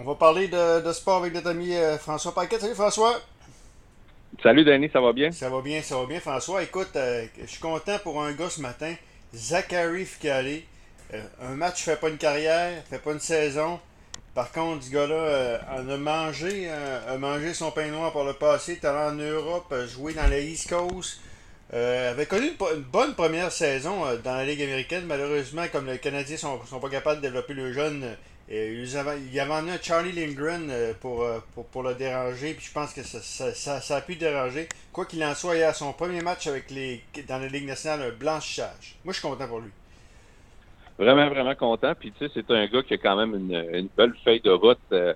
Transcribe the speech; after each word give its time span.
On 0.00 0.02
va 0.02 0.14
parler 0.14 0.46
de, 0.46 0.92
sport 0.92 1.16
avec 1.16 1.34
notre 1.34 1.48
ami 1.48 1.74
euh, 1.74 1.98
François 1.98 2.32
Paquette. 2.32 2.60
Salut 2.60 2.76
François. 2.76 3.20
Salut 4.40 4.64
Danny, 4.64 4.88
ça 4.92 5.00
va 5.00 5.12
bien? 5.12 5.32
Ça 5.32 5.50
va 5.50 5.60
bien, 5.60 5.82
ça 5.82 5.98
va 5.98 6.06
bien 6.06 6.20
François. 6.20 6.62
Écoute, 6.62 6.94
euh, 6.94 7.26
je 7.40 7.46
suis 7.46 7.58
content 7.58 7.98
pour 8.04 8.22
un 8.22 8.30
gars 8.30 8.48
ce 8.48 8.60
matin. 8.60 8.94
Zachary 9.34 10.04
Ficali. 10.04 10.62
Euh, 11.14 11.20
un 11.42 11.56
match 11.56 11.82
fait 11.82 11.96
pas 11.96 12.10
une 12.10 12.16
carrière, 12.16 12.80
fait 12.88 13.00
pas 13.00 13.10
une 13.10 13.18
saison. 13.18 13.80
Par 14.36 14.52
contre, 14.52 14.84
ce 14.84 14.90
gars-là 14.92 15.62
en 15.76 15.88
a 15.88 15.96
mangé, 15.96 16.70
a 16.70 17.18
mangé 17.18 17.52
son 17.52 17.72
pain 17.72 17.88
noir 17.88 18.12
par 18.12 18.22
le 18.22 18.34
passé. 18.34 18.78
Il 18.80 18.88
en 18.88 19.14
Europe, 19.14 19.72
a 19.72 19.84
joué 19.84 20.14
dans 20.14 20.28
la 20.28 20.38
East 20.38 20.68
Coast. 20.68 21.18
avait 21.72 22.26
connu 22.26 22.46
une, 22.46 22.82
bonne 22.82 23.16
première 23.16 23.50
saison 23.50 24.04
dans 24.22 24.36
la 24.36 24.44
Ligue 24.44 24.62
américaine. 24.62 25.06
Malheureusement, 25.08 25.64
comme 25.72 25.86
les 25.86 25.98
Canadiens 25.98 26.36
sont, 26.36 26.64
sont 26.66 26.78
pas 26.78 26.88
capables 26.88 27.20
de 27.20 27.26
développer 27.26 27.54
le 27.54 27.72
jeune, 27.72 28.16
il 28.50 29.32
y 29.32 29.40
avait 29.40 29.52
amené 29.52 29.76
Charlie 29.82 30.12
Lindgren 30.12 30.70
euh, 30.70 30.92
euh, 31.04 31.38
pour, 31.54 31.66
pour, 31.66 31.82
le 31.82 31.94
déranger, 31.94 32.54
puis 32.54 32.66
je 32.66 32.72
pense 32.72 32.94
que 32.94 33.02
ça, 33.02 33.52
ça, 33.52 33.96
a 33.96 34.00
pu 34.00 34.16
déranger. 34.16 34.68
Quoi 34.92 35.04
qu'il 35.04 35.22
en 35.22 35.34
soit, 35.34 35.56
il 35.56 35.62
a 35.62 35.74
son 35.74 35.92
premier 35.92 36.22
match 36.22 36.46
avec 36.46 36.70
les 36.70 37.02
dans 37.28 37.38
la 37.38 37.48
Ligue 37.48 37.66
nationale, 37.66 38.10
un 38.10 38.16
blanchissage. 38.16 38.96
Moi, 39.04 39.12
je 39.12 39.18
suis 39.18 39.28
content 39.28 39.46
pour 39.46 39.60
lui. 39.60 39.70
Vraiment, 40.98 41.28
vraiment 41.28 41.54
content. 41.54 41.92
Puis, 41.98 42.12
tu 42.12 42.26
sais, 42.26 42.32
c'est 42.34 42.50
un 42.50 42.66
gars 42.66 42.82
qui 42.82 42.94
a 42.94 42.98
quand 42.98 43.16
même 43.16 43.34
une, 43.34 43.88
belle 43.96 44.14
feuille 44.24 44.40
de 44.40 44.50
route, 44.50 44.78
euh, 44.92 45.12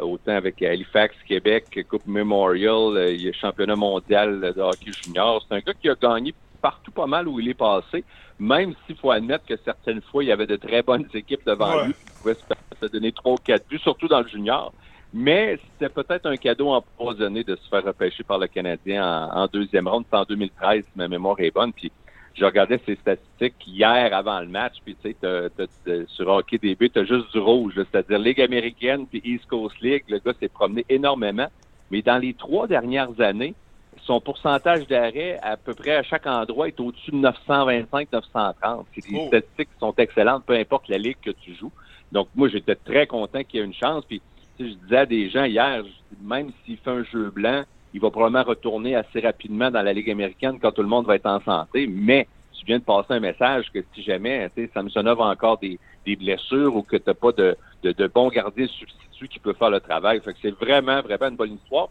autant 0.00 0.32
avec 0.32 0.62
Halifax, 0.62 1.14
Québec, 1.26 1.86
Coupe 1.88 2.06
Memorial, 2.06 3.12
il 3.12 3.26
est 3.26 3.32
championnat 3.32 3.76
mondial 3.76 4.52
de 4.54 4.60
hockey 4.60 4.92
junior. 4.92 5.44
C'est 5.48 5.56
un 5.56 5.60
gars 5.60 5.74
qui 5.74 5.88
a 5.88 5.94
gagné 5.94 6.34
partout 6.60 6.92
pas 6.92 7.06
mal 7.06 7.28
où 7.28 7.40
il 7.40 7.48
est 7.48 7.54
passé, 7.54 8.04
même 8.38 8.74
s'il 8.86 8.96
faut 8.96 9.10
admettre 9.10 9.44
que 9.46 9.54
certaines 9.64 10.00
fois, 10.00 10.24
il 10.24 10.28
y 10.28 10.32
avait 10.32 10.46
de 10.46 10.56
très 10.56 10.82
bonnes 10.82 11.06
équipes 11.12 11.44
devant 11.44 11.84
lui 11.84 11.92
qui 11.92 12.12
pouvaient 12.22 12.34
se 12.34 12.44
donner 12.88 13.12
trois 13.12 13.32
ou 13.32 13.36
quatre 13.36 13.66
buts, 13.68 13.78
surtout 13.78 14.08
dans 14.08 14.20
le 14.20 14.28
junior. 14.28 14.72
Mais 15.12 15.58
c'était 15.72 15.92
peut-être 15.92 16.26
un 16.26 16.36
cadeau 16.36 16.70
empoisonné 16.70 17.44
de 17.44 17.54
se 17.54 17.68
faire 17.68 17.84
repêcher 17.84 18.24
par 18.24 18.38
le 18.38 18.48
Canadien 18.48 19.30
en, 19.32 19.46
deuxième 19.46 19.86
ronde. 19.86 20.04
C'est 20.10 20.16
en 20.16 20.24
2013, 20.24 20.84
si 20.84 20.90
ma 20.96 21.06
mémoire 21.06 21.38
est 21.38 21.52
bonne. 21.52 21.72
Puis 21.72 21.92
je 22.34 22.44
regardais 22.44 22.80
ses 22.84 22.96
statistiques 22.96 23.54
hier 23.64 24.12
avant 24.12 24.40
le 24.40 24.48
match. 24.48 24.74
Puis 24.84 24.96
tu 25.02 25.14
sais, 25.22 26.06
sur 26.08 26.28
Hockey 26.28 26.58
DB, 26.58 26.90
tu 26.90 26.98
as 26.98 27.04
juste 27.04 27.30
du 27.32 27.38
rouge, 27.38 27.74
c'est-à-dire 27.76 28.18
Ligue 28.18 28.40
américaine 28.40 29.06
puis 29.06 29.22
East 29.24 29.46
Coast 29.46 29.80
League. 29.80 30.02
Le 30.08 30.18
gars 30.18 30.32
s'est 30.40 30.48
promené 30.48 30.84
énormément. 30.88 31.46
Mais 31.92 32.02
dans 32.02 32.18
les 32.18 32.34
trois 32.34 32.66
dernières 32.66 33.20
années, 33.20 33.54
son 34.02 34.20
pourcentage 34.20 34.86
d'arrêt 34.88 35.38
à 35.42 35.56
peu 35.56 35.74
près 35.74 35.94
à 35.94 36.02
chaque 36.02 36.26
endroit 36.26 36.68
est 36.68 36.80
au-dessus 36.80 37.12
de 37.12 37.18
925-930. 37.18 38.84
C'est 38.94 39.08
des 39.08 39.16
oh. 39.16 39.26
statistiques 39.28 39.68
qui 39.72 39.78
sont 39.78 39.94
excellentes, 39.96 40.44
peu 40.44 40.54
importe 40.54 40.88
la 40.88 40.98
ligue 40.98 41.18
que 41.22 41.30
tu 41.30 41.54
joues. 41.54 41.72
Donc, 42.14 42.28
moi, 42.36 42.48
j'étais 42.48 42.76
très 42.76 43.08
content 43.08 43.42
qu'il 43.42 43.58
y 43.58 43.62
ait 43.62 43.66
une 43.66 43.74
chance. 43.74 44.04
Puis, 44.06 44.22
je 44.58 44.66
disais 44.66 44.96
à 44.96 45.04
des 45.04 45.28
gens 45.28 45.44
hier, 45.44 45.82
même 46.22 46.52
s'il 46.64 46.78
fait 46.78 46.90
un 46.90 47.02
jeu 47.02 47.30
blanc, 47.30 47.64
il 47.92 48.00
va 48.00 48.10
probablement 48.10 48.44
retourner 48.44 48.94
assez 48.94 49.20
rapidement 49.20 49.70
dans 49.70 49.82
la 49.82 49.92
Ligue 49.92 50.10
américaine 50.10 50.58
quand 50.62 50.70
tout 50.70 50.82
le 50.82 50.88
monde 50.88 51.06
va 51.06 51.16
être 51.16 51.26
en 51.26 51.40
santé. 51.40 51.88
Mais 51.88 52.28
tu 52.52 52.64
viens 52.64 52.78
de 52.78 52.84
passer 52.84 53.14
un 53.14 53.20
message 53.20 53.66
que 53.74 53.80
si 53.94 54.02
jamais 54.02 54.48
Samsonov 54.72 55.20
a 55.20 55.24
encore 55.26 55.58
des, 55.58 55.78
des 56.06 56.14
blessures 56.14 56.74
ou 56.76 56.82
que 56.82 56.96
tu 56.96 57.02
n'as 57.08 57.14
pas 57.14 57.32
de, 57.32 57.56
de, 57.82 57.90
de 57.90 58.06
bons 58.06 58.28
gardiens 58.28 58.68
substituts 58.68 59.28
qui 59.28 59.40
peuvent 59.40 59.56
faire 59.56 59.70
le 59.70 59.80
travail. 59.80 60.20
Fait 60.20 60.32
que 60.32 60.38
c'est 60.40 60.54
vraiment, 60.54 61.02
vraiment 61.02 61.28
une 61.28 61.36
bonne 61.36 61.54
histoire. 61.54 61.88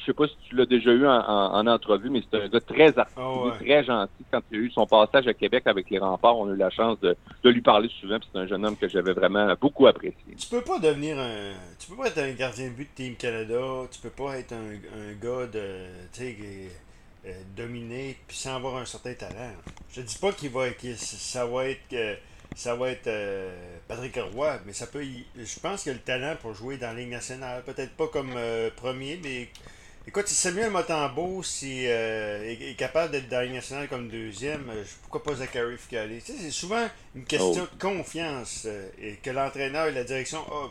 Je 0.00 0.06
sais 0.06 0.14
pas 0.14 0.26
si 0.26 0.36
tu 0.48 0.56
l'as 0.56 0.66
déjà 0.66 0.90
eu 0.90 1.06
en, 1.06 1.66
entrevue, 1.66 2.10
mais 2.10 2.22
c'est 2.30 2.40
un 2.40 2.48
gars 2.48 2.60
très 2.60 2.98
articulé, 2.98 3.50
ah 3.50 3.56
très 3.58 3.84
gentil. 3.84 4.24
Quand 4.30 4.40
il 4.50 4.58
a 4.58 4.60
eu 4.60 4.70
son 4.70 4.86
passage 4.86 5.26
à 5.28 5.34
Québec 5.34 5.64
avec 5.66 5.90
les 5.90 5.98
remparts, 5.98 6.38
on 6.38 6.50
a 6.50 6.54
eu 6.54 6.56
la 6.56 6.70
chance 6.70 6.98
de, 7.00 7.16
lui 7.44 7.60
parler 7.60 7.90
souvent. 8.00 8.18
C'est 8.32 8.38
un 8.38 8.46
jeune 8.46 8.64
homme 8.64 8.76
que 8.76 8.88
j'avais 8.88 9.12
vraiment 9.12 9.54
beaucoup 9.60 9.86
apprécié. 9.86 10.34
Tu 10.38 10.48
peux 10.48 10.62
pas 10.62 10.78
devenir 10.78 11.18
un. 11.18 11.52
Tu 11.78 11.90
peux 11.90 11.96
pas 11.96 12.08
être 12.08 12.18
un 12.18 12.32
gardien 12.32 12.68
de 12.68 12.74
but 12.74 12.88
de 12.90 12.94
Team 12.94 13.16
Canada. 13.16 13.60
Tu 13.90 14.00
peux 14.00 14.10
pas 14.10 14.38
être 14.38 14.52
un, 14.52 15.12
gars 15.20 15.46
de. 15.46 15.86
Tu 16.12 16.20
sais, 16.20 16.36
euh, 17.26 17.32
dominé 17.54 18.16
puis 18.26 18.36
sans 18.36 18.56
avoir 18.56 18.76
un 18.76 18.86
certain 18.86 19.12
talent. 19.12 19.52
Je 19.92 20.00
dis 20.00 20.16
pas 20.18 20.32
qu'il 20.32 20.50
va. 20.50 20.64
ça 20.96 21.44
va 21.44 21.68
être. 21.68 22.18
ça 22.56 22.74
va 22.74 22.90
être 22.90 23.08
euh, 23.08 23.54
Patrick 23.86 24.18
Roy, 24.34 24.58
mais 24.64 24.72
ça 24.72 24.86
peut. 24.86 25.04
Je 25.36 25.60
pense 25.60 25.82
qu'il 25.82 25.92
a 25.92 25.94
le 25.94 26.00
talent 26.00 26.36
pour 26.40 26.54
jouer 26.54 26.78
dans 26.78 26.88
la 26.88 26.94
Ligue 26.94 27.10
nationale. 27.10 27.62
Peut-être 27.64 27.92
pas 27.92 28.08
comme 28.08 28.32
euh, 28.36 28.70
premier, 28.74 29.20
mais 29.22 29.48
Écoute, 30.10 30.26
si 30.26 30.34
Samuel 30.34 30.72
Motambo 30.72 31.40
si, 31.44 31.84
euh, 31.86 32.42
est, 32.42 32.76
capable 32.76 33.12
d'être 33.12 33.28
dans 33.28 33.48
nationale 33.48 33.86
comme 33.86 34.08
deuxième, 34.08 34.68
euh, 34.68 34.82
pourquoi 35.02 35.22
pas 35.22 35.38
Zachary 35.38 35.76
Ficali? 35.76 36.16
Tu 36.16 36.32
sais, 36.32 36.34
c'est 36.36 36.50
souvent 36.50 36.84
une 37.14 37.22
question 37.22 37.62
oh. 37.62 37.76
de 37.76 37.80
confiance 37.80 38.66
euh, 38.66 38.88
et 39.00 39.20
que 39.22 39.30
l'entraîneur 39.30 39.86
et 39.86 39.92
la 39.92 40.02
direction 40.02 40.40
ont 40.50 40.68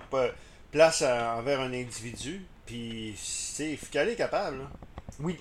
place 0.73 1.03
envers 1.03 1.61
un 1.61 1.71
individu. 1.71 2.41
Puis, 2.65 3.13
tu 3.13 3.21
sais, 3.21 3.77
Ficali 3.77 4.11
est 4.11 4.15
capable. 4.17 4.57
Oui. 5.21 5.37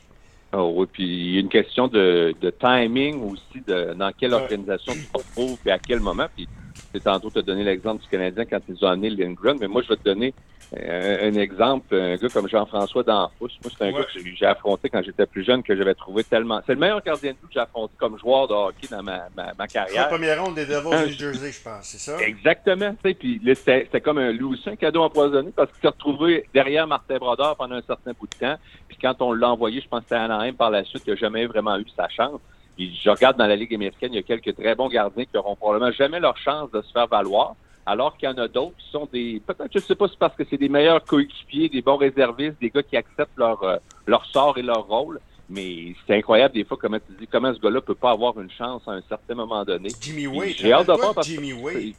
Oh, 0.53 0.75
oui, 0.77 0.87
puis 0.93 1.03
il 1.03 1.35
y 1.35 1.37
a 1.39 1.41
une 1.41 1.49
question 1.49 1.89
de, 1.89 2.37
timing 2.61 3.21
aussi, 3.29 3.65
de 3.67 3.95
dans 3.95 4.13
quelle 4.13 4.35
organisation 4.35 4.93
tu 4.93 5.07
te 5.07 5.19
retrouves 5.19 5.59
et 5.67 5.73
à 5.73 5.81
quel 5.81 5.99
moment. 5.99 6.29
Puis, 6.37 6.47
c'est 6.95 7.03
tantôt 7.03 7.31
te 7.31 7.41
donner 7.41 7.65
l'exemple 7.65 8.01
du 8.01 8.09
Canadien 8.09 8.45
quand 8.45 8.61
ils 8.69 8.85
ont 8.85 8.89
amené 8.89 9.11
Lindgren, 9.11 9.57
mais 9.59 9.67
moi, 9.67 9.83
je 9.83 9.89
vais 9.89 9.97
te 9.97 10.05
donner 10.05 10.33
un, 10.77 11.35
exemple, 11.35 11.95
un 11.95 12.17
gars 12.17 12.29
comme 12.29 12.49
Jean-François 12.49 13.03
Danfous. 13.03 13.49
Moi, 13.63 13.73
c'est 13.77 13.85
un 13.85 13.93
gars 13.93 14.05
que 14.05 14.21
j'ai 14.37 14.47
affronté 14.47 14.91
quand 14.91 15.03
j'étais 15.03 15.25
plus 15.25 15.43
jeune, 15.43 15.63
que 15.63 15.75
j'avais 15.75 15.95
trouvé 15.95 16.25
tellement. 16.25 16.61
C'est 16.67 16.75
le 16.75 16.81
meilleur 16.81 17.03
gardien 17.03 17.33
de 17.33 17.37
but 17.37 17.47
que 17.47 17.55
j'ai 17.55 17.61
affronté 17.61 17.95
comme 17.97 18.19
joueur 18.19 18.49
de 18.49 18.53
hockey 18.53 18.87
dans 18.91 19.03
ma, 19.03 19.29
ma, 19.35 19.67
carrière. 19.67 20.03
La 20.03 20.09
première 20.09 20.45
ronde 20.45 20.55
des 20.55 20.67
Devils 20.67 21.07
du 21.07 21.13
Jersey, 21.15 21.53
je 21.53 21.63
pense, 21.63 21.85
c'est 21.85 21.99
ça? 21.99 22.19
Exactement. 22.21 22.95
Puis 23.03 23.41
c'était 23.55 24.01
comme 24.01 24.19
un 24.19 24.33
loup 24.33 24.57
un 24.67 24.77
cadeau 24.77 25.03
empoisonné, 25.03 25.51
parce 25.55 25.71
qu'il 25.73 25.81
s'est 25.81 25.89
retrouvé 25.89 26.47
derrière 26.53 26.87
Martin 26.87 27.17
Brodeur 27.17 27.57
pendant 27.57 27.77
un 27.77 27.83
certain 27.83 28.13
bout 28.13 28.27
de 28.27 28.47
temps. 28.47 28.57
Puis 28.89 28.99
quand 29.01 29.15
on 29.23 29.33
l'a 29.33 29.51
envoyé, 29.51 29.81
je 29.81 29.89
pense 29.89 30.01
que 30.01 30.07
c'était 30.07 30.17
à 30.17 30.25
Anaheim 30.25 30.55
par 30.55 30.71
la 30.71 30.85
suite, 30.85 31.03
il 31.07 31.11
n'a 31.11 31.17
jamais 31.17 31.47
vraiment 31.47 31.79
eu 31.79 31.87
sa 31.97 32.09
chance. 32.09 32.41
Puis 32.77 32.99
je 33.03 33.09
regarde 33.09 33.39
dans 33.39 33.47
la 33.47 33.57
Ligue 33.57 33.75
américaine, 33.75 34.13
il 34.13 34.17
y 34.17 34.19
a 34.19 34.23
quelques 34.23 34.55
très 34.55 34.75
bons 34.75 34.89
gardiens 34.89 35.25
qui 35.25 35.31
n'auront 35.35 35.57
probablement 35.57 35.93
jamais 35.93 36.21
leur 36.21 36.37
chance 36.37 36.71
de 36.71 36.83
se 36.83 36.93
faire 36.93 37.07
valoir 37.07 37.57
alors 37.89 38.19
qu'il 38.19 38.29
y 38.29 38.33
en 38.33 38.37
a 38.37 38.49
d'autres 38.49 38.77
qui 38.77 38.91
sont 38.91 39.09
des, 39.11 39.41
peut-être, 39.47 39.71
je 39.73 39.79
sais 39.79 39.95
pas, 39.95 40.07
c'est 40.09 40.19
parce 40.19 40.37
que 40.37 40.45
c'est 40.49 40.59
des 40.59 40.69
meilleurs 40.69 41.03
coéquipiers, 41.03 41.71
des 41.71 41.81
bons 41.81 41.97
réservistes, 41.97 42.57
des 42.61 42.69
gars 42.69 42.83
qui 42.83 42.99
acceptent 42.99 43.39
leur, 43.39 43.63
euh, 43.63 43.79
leur 44.07 44.27
sort 44.27 44.59
et 44.59 44.63
leur 44.63 44.87
rôle. 44.87 45.19
Mais 45.49 45.95
c'est 46.07 46.15
incroyable 46.15 46.55
des 46.55 46.65
fois 46.65 46.77
comment 46.79 46.99
tu 46.99 47.17
dis 47.19 47.27
comment 47.27 47.55
ce 47.55 47.59
gars-là 47.59 47.81
peut 47.81 47.95
pas 47.95 48.11
avoir 48.11 48.39
une 48.39 48.51
chance 48.51 48.83
à 48.87 48.91
un 48.91 49.03
certain 49.09 49.35
moment 49.35 49.65
donné. 49.65 49.89
Jimmy 49.99 50.27
Wade. 50.27 50.53
J'ai 50.59 50.71
hâte 50.71 50.87
de 50.87 50.93
voir 50.93 51.15
parce 51.15 51.27
Jimmy 51.27 51.55
Wade. 51.55 51.95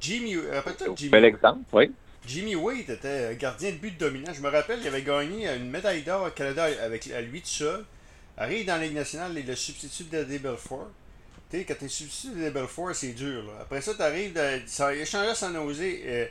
Jimmy, 0.00 0.36
Jimmy. 0.96 1.10
Bel 1.10 1.24
exemple, 1.24 1.64
oui. 1.72 1.90
Jimmy 2.24 2.54
Wade 2.54 2.88
était 2.88 3.34
gardien 3.34 3.72
de 3.72 3.76
but 3.78 3.98
dominant. 3.98 4.32
Je 4.32 4.40
me 4.40 4.48
rappelle, 4.48 4.78
il 4.80 4.86
avait 4.86 5.02
gagné 5.02 5.48
une 5.48 5.68
médaille 5.68 6.02
d'or 6.02 6.28
au 6.28 6.30
Canada 6.30 6.66
avec 6.84 7.10
à 7.10 7.20
lui 7.20 7.40
tout 7.40 7.48
seul. 7.48 7.84
Arrive 8.36 8.64
dans 8.64 8.76
la 8.76 8.84
Ligue 8.84 8.94
nationale, 8.94 9.32
il 9.32 9.40
est 9.40 9.48
le 9.48 9.56
substitut 9.56 10.04
de 10.04 10.22
Belfort 10.38 10.88
sais, 11.58 11.64
quand 11.64 11.74
t'es 11.78 11.88
substitut 11.88 12.40
de 12.40 12.50
Belfort, 12.50 12.94
c'est 12.94 13.12
dur. 13.12 13.44
Après 13.60 13.80
ça, 13.80 13.94
t'arrives, 13.94 14.38
ça 14.66 14.94
échangé 14.94 15.34
sans 15.34 15.50
nausée. 15.50 16.02
Euh, 16.06 16.26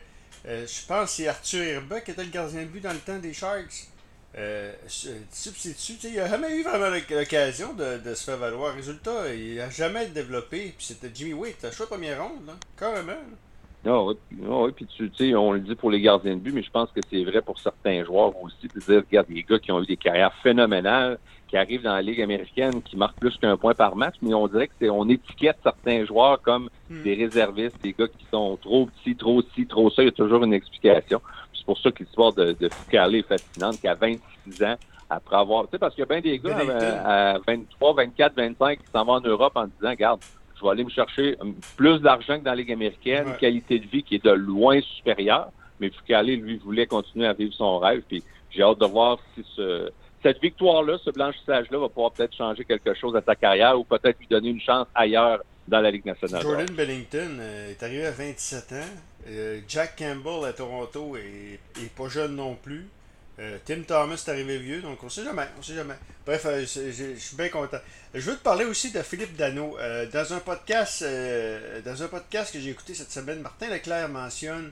euh, 0.48 0.68
je 0.68 0.86
pense 0.88 1.10
que 1.10 1.16
c'est 1.18 1.28
Arthur 1.28 1.64
Herbeck 1.64 2.06
qui 2.06 2.12
était 2.12 2.24
le 2.24 2.30
gardien 2.30 2.62
de 2.62 2.68
but 2.68 2.82
dans 2.82 2.94
le 2.94 3.00
temps 3.00 3.20
des 3.20 3.34
Sharks. 3.34 3.88
Euh, 4.38 4.74
substitut, 4.88 6.08
il 6.08 6.16
n'a 6.16 6.30
jamais 6.30 6.56
eu 6.56 6.64
vraiment 6.64 6.90
l'occasion 6.90 7.74
de, 7.74 8.14
se 8.16 8.24
faire 8.24 8.38
valoir. 8.38 8.74
Résultat, 8.74 9.34
il 9.34 9.56
n'a 9.56 9.70
jamais 9.70 10.08
développé. 10.08 10.74
Puis 10.78 10.88
c'était 10.88 11.12
Jimmy 11.14 11.34
Wade, 11.34 11.56
t'as 11.60 11.72
choix 11.72 11.88
première 11.88 12.24
ronde, 12.24 12.46
là, 12.48 12.54
carrément. 12.78 13.20
Ah 13.86 14.04
oui, 14.04 14.16
ah 14.48 14.66
puis 14.76 14.86
tu 14.86 15.12
sais, 15.16 15.34
on 15.34 15.54
le 15.54 15.60
dit 15.60 15.74
pour 15.74 15.90
les 15.90 16.02
gardiens 16.02 16.36
de 16.36 16.40
but, 16.40 16.54
mais 16.54 16.62
je 16.62 16.70
pense 16.70 16.92
que 16.92 17.00
c'est 17.10 17.24
vrai 17.24 17.42
pour 17.42 17.60
certains 17.60 18.04
joueurs 18.04 18.32
aussi. 18.42 18.68
dire, 18.68 19.04
regarde, 19.10 19.28
des 19.28 19.44
gars 19.44 19.58
qui 19.58 19.72
ont 19.72 19.82
eu 19.82 19.88
des 19.88 19.98
carrières 19.98 20.34
phénoménales, 20.44 21.18
qui 21.48 21.58
arrivent 21.58 21.82
dans 21.82 21.96
la 21.96 22.02
Ligue 22.02 22.22
américaine, 22.22 22.82
qui 22.84 22.96
marquent 22.96 23.20
plus 23.20 23.36
qu'un 23.38 23.58
point 23.58 23.74
par 23.74 23.96
match, 23.96 24.16
mais 24.22 24.34
on 24.36 24.48
dirait 24.48 24.68
que 24.68 24.74
c'est 24.80 24.90
on 24.90 25.10
étiquette 25.10 25.58
certains 25.64 26.06
joueurs 26.06 26.42
comme 26.42 26.70
hmm. 26.90 27.04
des 27.04 27.16
réservistes, 27.16 27.82
des 27.82 27.94
gars 27.94 28.08
qui 28.08 28.26
sont 28.32 28.56
trop 28.62 28.86
petits, 28.86 29.16
trop 29.16 29.42
ci, 29.56 29.66
trop 29.66 29.90
ça. 29.90 30.04
Il 30.04 30.06
y 30.06 30.10
a 30.10 30.12
toujours 30.12 30.44
une 30.44 30.54
explication. 30.54 31.20
C'est 31.54 31.66
pour 31.66 31.80
ça 31.80 31.92
que 31.92 32.04
l'histoire 32.04 32.34
de, 32.34 32.56
de 32.60 32.68
est 32.68 33.28
fascinante, 33.28 33.82
qu'à 33.82 33.96
26 33.96 34.64
ans, 34.64 34.76
après 35.10 35.36
avoir. 35.38 35.64
Tu 35.66 35.72
sais, 35.72 35.80
parce 35.80 35.94
qu'il 35.94 36.02
y 36.02 36.04
a 36.04 36.06
bien 36.06 36.22
des 36.22 36.40
gars 36.40 36.58
à, 37.04 37.38
23, 37.46 37.94
24, 37.96 38.36
25 38.36 38.80
qui 38.80 38.92
s'en 38.92 39.06
vont 39.06 39.14
en 39.14 39.22
Europe 39.22 39.54
en 39.56 39.66
disant, 39.66 39.90
regarde, 39.90 40.22
je 40.62 40.66
vais 40.66 40.72
aller 40.72 40.84
me 40.84 40.90
chercher 40.90 41.38
plus 41.76 42.00
d'argent 42.00 42.38
que 42.40 42.44
dans 42.44 42.52
la 42.52 42.58
Ligue 42.58 42.72
américaine, 42.72 43.28
une 43.30 43.38
qualité 43.38 43.80
de 43.80 43.88
vie 43.88 44.04
qui 44.04 44.16
est 44.16 44.24
de 44.24 44.32
loin 44.32 44.80
supérieure. 44.82 45.52
Mais 45.80 45.90
Foucault, 45.90 46.22
lui, 46.22 46.58
voulait 46.58 46.86
continuer 46.86 47.26
à 47.26 47.34
vivre 47.34 47.54
son 47.54 47.80
rêve. 47.80 48.04
Puis 48.08 48.24
j'ai 48.52 48.62
hâte 48.62 48.80
de 48.80 48.86
voir 48.86 49.18
si 49.34 49.44
ce, 49.56 49.90
cette 50.22 50.40
victoire-là, 50.40 50.98
ce 51.04 51.10
blanchissage-là, 51.10 51.80
va 51.80 51.90
pouvoir 51.90 52.12
peut-être 52.12 52.36
changer 52.36 52.64
quelque 52.66 52.94
chose 52.94 53.16
à 53.16 53.22
sa 53.22 53.36
carrière 53.36 53.80
ou 53.80 53.84
peut-être 53.84 54.20
lui 54.20 54.28
donner 54.28 54.50
une 54.50 54.62
chance 54.62 54.88
ailleurs 54.94 55.42
dans 55.68 55.82
la 55.82 55.90
Ligue 55.90 56.06
nationale. 56.06 56.42
Jordan 56.42 56.76
Bellington 56.76 57.38
euh, 57.40 57.72
est 57.72 57.82
arrivé 57.82 58.06
à 58.06 58.12
27 58.12 58.72
ans. 58.74 58.76
Euh, 59.28 59.60
Jack 59.68 59.98
Campbell 59.98 60.48
à 60.48 60.54
Toronto 60.54 61.16
est, 61.16 61.96
pas 61.96 62.10
jeune 62.10 62.36
non 62.36 62.56
plus. 62.56 62.88
Euh, 63.42 63.58
Tim 63.66 63.82
Thomas 63.82 64.16
est 64.16 64.30
arrivé 64.30 64.60
vieux, 64.60 64.82
donc 64.82 65.04
on 65.04 65.10
sait 65.10 65.24
jamais, 65.24 65.48
on 65.60 65.64
sait 65.64 65.74
jamais. 65.74 65.96
Bref, 66.26 66.46
je 66.46 67.16
suis 67.18 67.36
bien 67.36 67.50
content. 67.50 67.80
Je 68.14 68.22
veux 68.22 68.38
te 68.38 68.44
parler 68.44 68.66
aussi 68.66 68.92
de 68.92 69.02
Philippe 69.02 69.36
Dano. 69.36 69.78
dans 70.14 70.34
un 70.34 70.40
podcast, 70.40 71.04
dans 71.84 72.04
un 72.04 72.08
podcast 72.08 72.54
que 72.54 72.60
j'ai 72.60 72.70
écouté 72.70 72.94
cette 72.94 73.12
semaine, 73.12 73.42
Martin 73.42 73.70
Leclerc 73.70 74.08
mentionne 74.10 74.72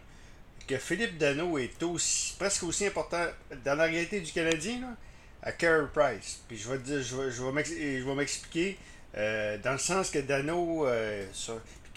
que 0.67 0.77
Philippe 0.77 1.17
Dano 1.17 1.57
est 1.57 1.81
aussi, 1.81 2.35
presque 2.37 2.63
aussi 2.63 2.85
important 2.85 3.25
dans 3.65 3.75
la 3.75 3.85
réalité 3.85 4.21
du 4.21 4.31
Canadien 4.31 4.95
à 5.41 5.51
Carey 5.51 5.87
Price. 5.91 6.43
Puis 6.47 6.57
je 6.57 6.69
vais, 6.69 6.77
dire, 6.77 7.01
je 7.01 7.15
vais, 7.15 7.31
je 7.31 8.03
vais 8.03 8.15
m'expliquer 8.15 8.77
euh, 9.17 9.57
dans 9.57 9.71
le 9.71 9.77
sens 9.77 10.09
que 10.11 10.19
Dano. 10.19 10.87
Euh, 10.87 11.25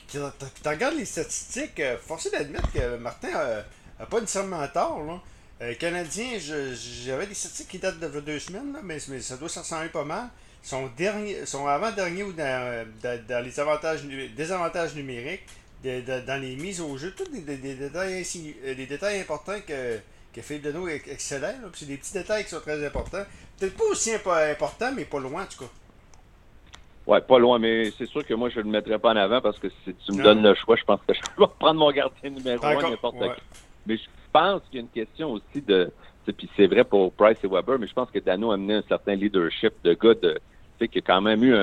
tu 0.08 0.18
regardes 0.64 0.96
les 0.96 1.04
statistiques, 1.04 1.80
euh, 1.80 1.96
forcé 1.98 2.30
d'admettre 2.30 2.70
que 2.72 2.96
Martin 2.96 3.28
n'a 3.98 4.06
pas 4.06 4.20
nécessairement 4.20 4.66
tort. 4.68 5.02
Là. 5.04 5.20
Euh, 5.62 5.74
Canadien, 5.74 6.38
j'avais 6.38 7.26
des 7.26 7.34
statistiques 7.34 7.68
qui 7.68 7.78
datent 7.78 8.00
de 8.00 8.20
deux 8.20 8.40
semaines, 8.40 8.72
là, 8.72 8.80
mais, 8.82 8.98
ça 8.98 9.36
doit 9.36 9.48
s'en 9.48 9.60
ressembler 9.60 9.90
pas 9.90 10.04
mal. 10.04 10.28
Son, 10.60 10.88
dernier, 10.96 11.46
son 11.46 11.66
avant-dernier 11.66 12.24
ou 12.24 12.32
dans, 12.32 12.86
dans, 13.02 13.44
les 13.44 13.60
avantages, 13.60 14.02
désavantages 14.36 14.94
numériques, 14.94 15.46
dans 15.84 16.40
les 16.40 16.56
mises 16.56 16.80
au 16.80 16.96
jeu, 16.96 17.12
tous 17.16 17.30
des, 17.30 17.56
des, 17.56 17.74
détails, 17.74 18.24
euh, 18.64 18.74
des 18.74 18.86
détails 18.86 19.20
importants 19.20 19.60
que, 19.66 19.98
que 20.32 20.40
Philippe 20.40 20.64
Deneau 20.64 20.88
est 20.88 21.06
excellent. 21.08 21.54
C'est 21.74 21.86
des 21.86 21.96
petits 21.96 22.12
détails 22.12 22.44
qui 22.44 22.50
sont 22.50 22.60
très 22.60 22.84
importants. 22.84 23.24
Peut-être 23.58 23.76
pas 23.76 23.84
aussi 23.84 24.12
importants, 24.12 24.92
mais 24.94 25.04
pas 25.04 25.20
loin 25.20 25.42
en 25.42 25.46
tout 25.46 25.64
cas. 25.64 25.70
Ouais, 27.06 27.20
pas 27.20 27.38
loin, 27.38 27.58
mais 27.58 27.92
c'est 27.98 28.06
sûr 28.06 28.24
que 28.24 28.34
moi, 28.34 28.48
je 28.48 28.58
ne 28.58 28.64
le 28.64 28.70
mettrais 28.70 28.98
pas 28.98 29.10
en 29.10 29.16
avant 29.16 29.40
parce 29.40 29.58
que 29.58 29.68
si 29.84 29.94
tu 29.94 30.12
me 30.12 30.22
donnes 30.22 30.42
le 30.42 30.54
choix, 30.54 30.76
je 30.76 30.84
pense 30.84 31.00
que 31.06 31.14
je 31.14 31.20
vais 31.20 31.46
prendre 31.58 31.78
mon 31.78 31.90
gardien 31.92 32.30
numéro 32.30 32.64
1 32.64 32.90
n'importe 32.90 33.16
ouais. 33.16 33.30
Mais 33.86 33.96
je 33.96 34.04
pense 34.32 34.62
qu'il 34.70 34.76
y 34.76 34.78
a 34.78 34.80
une 34.82 34.88
question 34.88 35.32
aussi 35.32 35.62
de. 35.62 35.90
Puis 36.24 36.48
c'est 36.56 36.66
vrai 36.66 36.84
pour 36.84 37.12
Price 37.12 37.38
et 37.42 37.48
Weber, 37.48 37.78
mais 37.78 37.88
je 37.88 37.94
pense 37.94 38.10
que 38.10 38.20
Dano 38.20 38.52
a 38.52 38.54
amené 38.54 38.74
un 38.74 38.82
certain 38.88 39.14
leadership 39.14 39.72
de 39.82 39.94
gars 39.94 40.14
de, 40.14 40.38
qui 40.86 40.98
a 40.98 41.02
quand 41.02 41.20
même 41.20 41.42
eu 41.42 41.54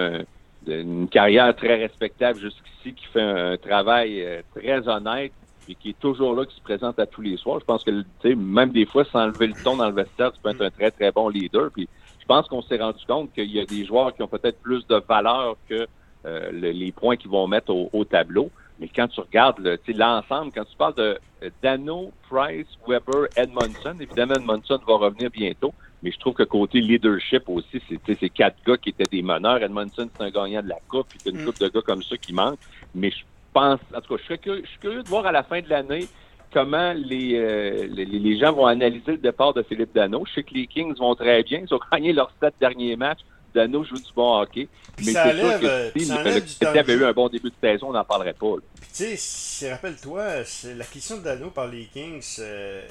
une 0.68 1.08
carrière 1.08 1.56
très 1.56 1.76
respectable 1.76 2.40
jusqu'ici, 2.40 2.94
qui 2.94 3.06
fait 3.06 3.22
un 3.22 3.58
travail 3.58 4.22
euh, 4.22 4.42
très 4.54 4.88
honnête 4.88 5.32
et 5.68 5.76
qui 5.76 5.92
est 5.92 6.00
toujours 6.00 6.36
là, 6.36 6.46
qui 6.46 6.56
se 6.56 6.62
présente 6.62 7.00
à 7.00 7.06
tous 7.06 7.22
les 7.22 7.38
soirs. 7.38 7.60
Je 7.60 7.66
pense 7.66 7.84
que 7.84 7.92
même 8.34 8.72
des 8.72 8.86
fois, 8.86 9.06
sans 9.06 9.28
lever 9.28 9.48
le 9.48 9.64
ton 9.64 9.78
dans 9.78 9.88
le 9.88 9.94
vestiaire, 9.94 10.32
tu 10.34 10.40
peux 10.42 10.50
être 10.50 10.62
un 10.62 10.72
très, 10.72 10.92
très 10.92 11.12
bon 11.12 11.30
leader. 11.30 11.70
Puis 11.72 11.88
je 12.20 12.26
pense 12.26 12.48
qu'on 12.48 12.62
s'est 12.62 12.78
rendu 12.78 13.04
compte 13.08 13.32
qu'il 13.34 13.52
y 13.52 13.60
a 13.60 13.66
des 13.66 13.86
joueurs 13.86 14.16
qui 14.16 14.24
ont 14.24 14.28
peut-être 14.28 14.60
plus 14.62 14.86
de 14.88 14.96
valeur 15.08 15.56
que 15.70 15.88
euh, 16.26 16.52
les 16.52 16.92
points 16.92 17.16
qu'ils 17.16 17.32
vont 17.32 17.48
mettre 17.48 17.72
au 17.72 18.04
tableau. 18.04 18.50
Mais 18.80 18.90
quand 18.94 19.08
tu 19.08 19.20
regardes 19.20 19.60
l'ensemble, 19.88 20.52
quand 20.54 20.66
tu 20.66 20.76
parles 20.78 20.96
de 20.96 21.20
Dano, 21.62 22.12
Price, 22.30 22.68
Weber, 22.88 23.28
Edmondson, 23.36 23.96
évidemment, 24.00 24.36
Edmondson 24.36 24.80
va 24.88 24.96
revenir 24.96 25.30
bientôt. 25.30 25.74
Mais 26.02 26.12
je 26.12 26.20
trouve 26.20 26.34
que 26.34 26.44
côté 26.44 26.80
leadership 26.80 27.44
aussi, 27.48 27.82
c'est 27.90 28.20
ces 28.20 28.30
quatre 28.30 28.56
gars 28.66 28.78
qui 28.78 28.90
étaient 28.90 29.10
des 29.12 29.22
meneurs. 29.22 29.62
Edmondson, 29.62 30.10
c'est 30.16 30.24
un 30.24 30.30
gagnant 30.30 30.62
de 30.62 30.70
la 30.70 30.80
Coupe, 30.88 31.08
puis 31.10 31.20
a 31.26 31.30
une 31.30 31.42
mm. 31.42 31.46
coupe 31.46 31.60
de 31.60 31.68
gars 31.68 31.82
comme 31.82 32.04
ça 32.04 32.18
qui 32.18 32.34
manquent. 32.34 32.60
Mais 32.96 33.12
je 33.12 33.24
pense, 33.54 33.80
en 33.94 34.02
tout 34.02 34.16
cas, 34.16 34.22
je 34.30 34.66
suis 34.66 34.80
curieux, 34.80 35.04
de 35.04 35.10
voir 35.10 35.26
à 35.26 35.32
la 35.32 35.44
fin 35.44 35.62
de 35.62 35.70
l'année 35.70 36.08
comment 36.54 36.94
les, 36.94 37.36
euh, 37.36 37.88
les, 37.90 38.06
les, 38.06 38.40
gens 38.40 38.54
vont 38.54 38.66
analyser 38.66 39.12
le 39.12 39.18
départ 39.18 39.54
de 39.54 39.62
Philippe 39.62 39.94
Dano. 39.94 40.24
Je 40.26 40.34
sais 40.36 40.44
que 40.44 40.54
les 40.54 40.68
Kings 40.68 40.96
vont 40.98 41.16
très 41.16 41.44
bien. 41.44 41.64
Ils 41.68 41.74
ont 41.74 41.80
gagné 41.92 42.14
leurs 42.14 42.32
sept 42.42 42.56
derniers 42.60 42.96
matchs. 42.96 43.22
Dano 43.54 43.84
joue 43.84 43.98
du 43.98 44.14
bon 44.16 44.40
hockey. 44.40 44.68
mais 45.00 45.14
c'est 45.14 45.40
sûr 45.40 45.60
que 45.60 46.00
si 46.00 46.58
il 46.62 46.68
avait 46.68 46.94
eu 46.94 47.06
un 47.06 47.14
bon 47.14 47.30
début 47.30 47.50
de 47.50 47.56
saison, 47.62 47.90
on 47.90 47.94
n'en 47.94 48.06
parlerait 48.06 48.34
pas. 48.34 48.56
Puis 48.80 48.90
tu 48.94 49.18
sais, 49.18 49.72
rappelle-toi, 49.72 50.44
la 50.76 50.86
question 50.86 51.18
de 51.18 51.24
Dano 51.24 51.50
par 51.50 51.68
les 51.68 51.86
Kings, 51.86 52.24
euh, 52.40 52.82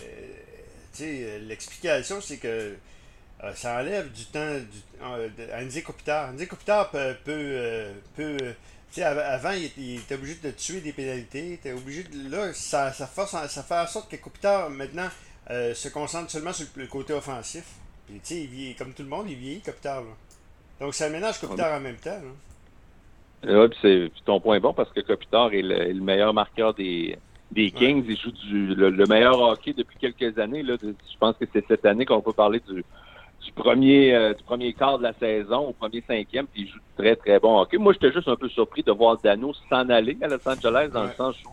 tu 0.93 1.05
sais, 1.05 1.40
l'explication, 1.40 2.20
c'est 2.20 2.38
que 2.38 2.75
euh, 3.44 3.55
ça 3.55 3.78
enlève 3.81 4.10
du 4.12 4.25
temps 4.26 4.55
du, 4.55 4.78
euh, 5.02 5.28
à 5.52 5.62
Andy 5.62 5.82
Kopitar. 5.82 6.31
Andy 6.31 6.46
Kopitar 6.46 6.90
peut... 6.90 7.14
avant, 8.96 9.52
il, 9.52 9.96
était 9.99 10.14
obligé 10.14 10.37
de 10.37 10.50
tuer 10.50 10.81
des 10.81 10.93
pénalités. 10.93 11.54
était 11.54 11.72
obligé 11.72 12.04
de, 12.04 12.31
là, 12.31 12.52
ça, 12.52 12.93
ça, 12.93 13.06
force, 13.06 13.32
ça 13.32 13.62
fait 13.62 13.78
en 13.78 13.87
sorte 13.87 14.11
que 14.11 14.16
Kopitar, 14.16 14.70
maintenant, 14.70 15.08
se 15.49 15.88
concentre 15.88 16.31
seulement 16.31 16.52
sur 16.52 16.66
le 16.76 16.87
côté 16.87 17.12
offensif. 17.12 17.64
Puis, 18.06 18.20
tu 18.25 18.49
sais, 18.49 18.76
comme 18.78 18.94
tout 18.94 19.02
le 19.02 19.08
monde, 19.08 19.28
il 19.28 19.37
vieillit, 19.37 19.61
Kopitar, 19.61 20.00
là. 20.00 20.11
Donc, 20.80 20.94
ça 20.94 21.08
ménage 21.08 21.40
Kopitar 21.40 21.76
en 21.76 21.80
même 21.80 21.96
temps. 21.96 22.20
Oui, 23.44 23.69
c'est 23.82 24.10
ton 24.25 24.40
point 24.40 24.58
bon 24.60 24.72
parce 24.72 24.90
que 24.92 25.00
Kopitar 25.00 25.52
est 25.52 25.62
le, 25.62 25.94
meilleur 25.94 26.34
marqueur 26.34 26.75
des, 26.75 27.19
des 27.52 27.70
Kings. 27.70 28.04
Il 28.08 28.16
joue 28.16 28.32
du, 28.32 28.75
le, 28.75 29.06
meilleur 29.06 29.40
hockey 29.40 29.72
depuis 29.72 29.98
quelques 29.98 30.38
années. 30.38 30.62
Là. 30.62 30.75
Je 30.82 31.19
pense 31.19 31.36
que 31.36 31.44
c'est 31.52 31.66
cette 31.66 31.86
année 31.86 32.04
qu'on 32.04 32.20
peut 32.20 32.32
parler 32.32 32.60
du, 32.69 32.84
du 33.44 33.52
premier 33.52 34.14
euh, 34.14 34.34
du 34.34 34.42
premier 34.42 34.72
quart 34.72 34.98
de 34.98 35.04
la 35.04 35.12
saison 35.14 35.69
au 35.69 35.72
premier 35.72 36.02
cinquième, 36.06 36.46
puis 36.46 36.62
il 36.62 36.69
joue 36.69 36.78
très, 36.96 37.16
très 37.16 37.38
bon 37.38 37.60
hockey. 37.60 37.78
Moi, 37.78 37.92
j'étais 37.92 38.12
juste 38.12 38.28
un 38.28 38.36
peu 38.36 38.48
surpris 38.48 38.82
de 38.82 38.92
voir 38.92 39.19
Dano 39.19 39.52
s'en 39.69 39.88
aller 39.88 40.16
à 40.20 40.28
Los 40.28 40.48
Angeles 40.48 40.90
dans 40.92 41.04
le 41.04 41.12
sens 41.12 41.36
où 41.44 41.50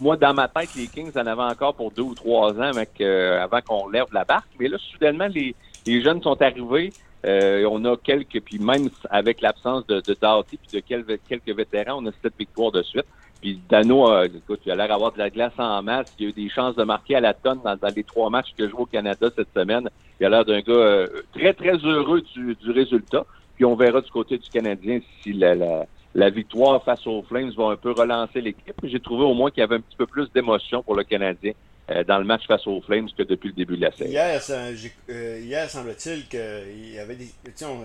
moi, 0.00 0.16
dans 0.16 0.34
ma 0.34 0.48
tête, 0.48 0.74
les 0.74 0.88
Kings 0.88 1.12
en 1.16 1.26
avaient 1.26 1.42
encore 1.42 1.74
pour 1.74 1.92
deux 1.92 2.02
ou 2.02 2.14
trois 2.14 2.52
ans 2.54 2.72
avec, 2.74 3.00
euh, 3.00 3.40
avant 3.40 3.60
qu'on 3.60 3.88
lève 3.88 4.06
la 4.12 4.24
barque. 4.24 4.48
Mais 4.58 4.66
là, 4.66 4.76
soudainement, 4.90 5.28
les, 5.28 5.54
les 5.86 6.02
jeunes 6.02 6.20
sont 6.22 6.40
arrivés. 6.42 6.92
Euh, 7.24 7.68
on 7.70 7.84
a 7.84 7.96
quelques, 7.96 8.40
puis 8.40 8.58
même 8.58 8.88
avec 9.10 9.40
l'absence 9.40 9.86
de, 9.86 10.00
de 10.00 10.16
Doughty 10.20 10.56
puis 10.56 10.80
de 10.80 10.80
quelques, 10.80 11.20
quelques 11.28 11.56
vétérans, 11.56 12.02
on 12.02 12.06
a 12.06 12.12
sept 12.22 12.32
victoires 12.38 12.72
de 12.72 12.82
suite. 12.82 13.06
Puis 13.40 13.60
Dano, 13.68 14.08
euh, 14.08 14.28
écoute, 14.28 14.60
il 14.66 14.72
a 14.72 14.76
l'air 14.76 14.88
d'avoir 14.88 15.12
de 15.12 15.18
la 15.18 15.30
glace 15.30 15.52
en 15.58 15.82
masse. 15.82 16.12
Il 16.18 16.26
a 16.26 16.28
eu 16.30 16.32
des 16.32 16.48
chances 16.48 16.76
de 16.76 16.84
marquer 16.84 17.16
à 17.16 17.20
la 17.20 17.34
tonne 17.34 17.60
dans, 17.64 17.76
les 17.94 18.04
trois 18.04 18.30
matchs 18.30 18.54
que 18.56 18.68
joue 18.68 18.78
au 18.78 18.86
Canada 18.86 19.28
cette 19.34 19.52
semaine. 19.54 19.88
Il 20.20 20.26
a 20.26 20.28
l'air 20.28 20.44
d'un 20.44 20.60
gars 20.60 20.72
euh, 20.72 21.06
très, 21.32 21.52
très 21.52 21.76
heureux 21.78 22.22
du, 22.34 22.54
du, 22.54 22.70
résultat. 22.70 23.24
Puis 23.56 23.64
on 23.64 23.74
verra 23.74 24.00
du 24.00 24.10
côté 24.10 24.38
du 24.38 24.48
Canadien 24.48 25.00
si 25.22 25.32
la, 25.32 25.54
la, 25.54 25.86
la 26.14 26.30
victoire 26.30 26.82
face 26.84 27.04
aux 27.06 27.22
Flames 27.22 27.50
va 27.56 27.70
un 27.70 27.76
peu 27.76 27.92
relancer 27.92 28.40
l'équipe. 28.40 28.76
J'ai 28.84 29.00
trouvé 29.00 29.24
au 29.24 29.34
moins 29.34 29.50
qu'il 29.50 29.60
y 29.60 29.64
avait 29.64 29.76
un 29.76 29.80
petit 29.80 29.96
peu 29.96 30.06
plus 30.06 30.30
d'émotion 30.32 30.82
pour 30.82 30.94
le 30.94 31.04
Canadien 31.04 31.52
dans 31.88 32.18
le 32.18 32.24
match 32.24 32.46
face 32.46 32.66
aux 32.66 32.80
Flames 32.80 33.08
que 33.16 33.22
depuis 33.22 33.48
le 33.48 33.54
début 33.54 33.76
de 33.76 33.82
la 33.82 33.92
série. 33.92 34.10
Hier, 34.10 34.40
euh, 34.50 35.40
hier 35.42 35.68
semble-t-il 35.68 36.26
qu'il 36.28 36.94
y 36.94 36.98
avait 36.98 37.16
des. 37.16 37.28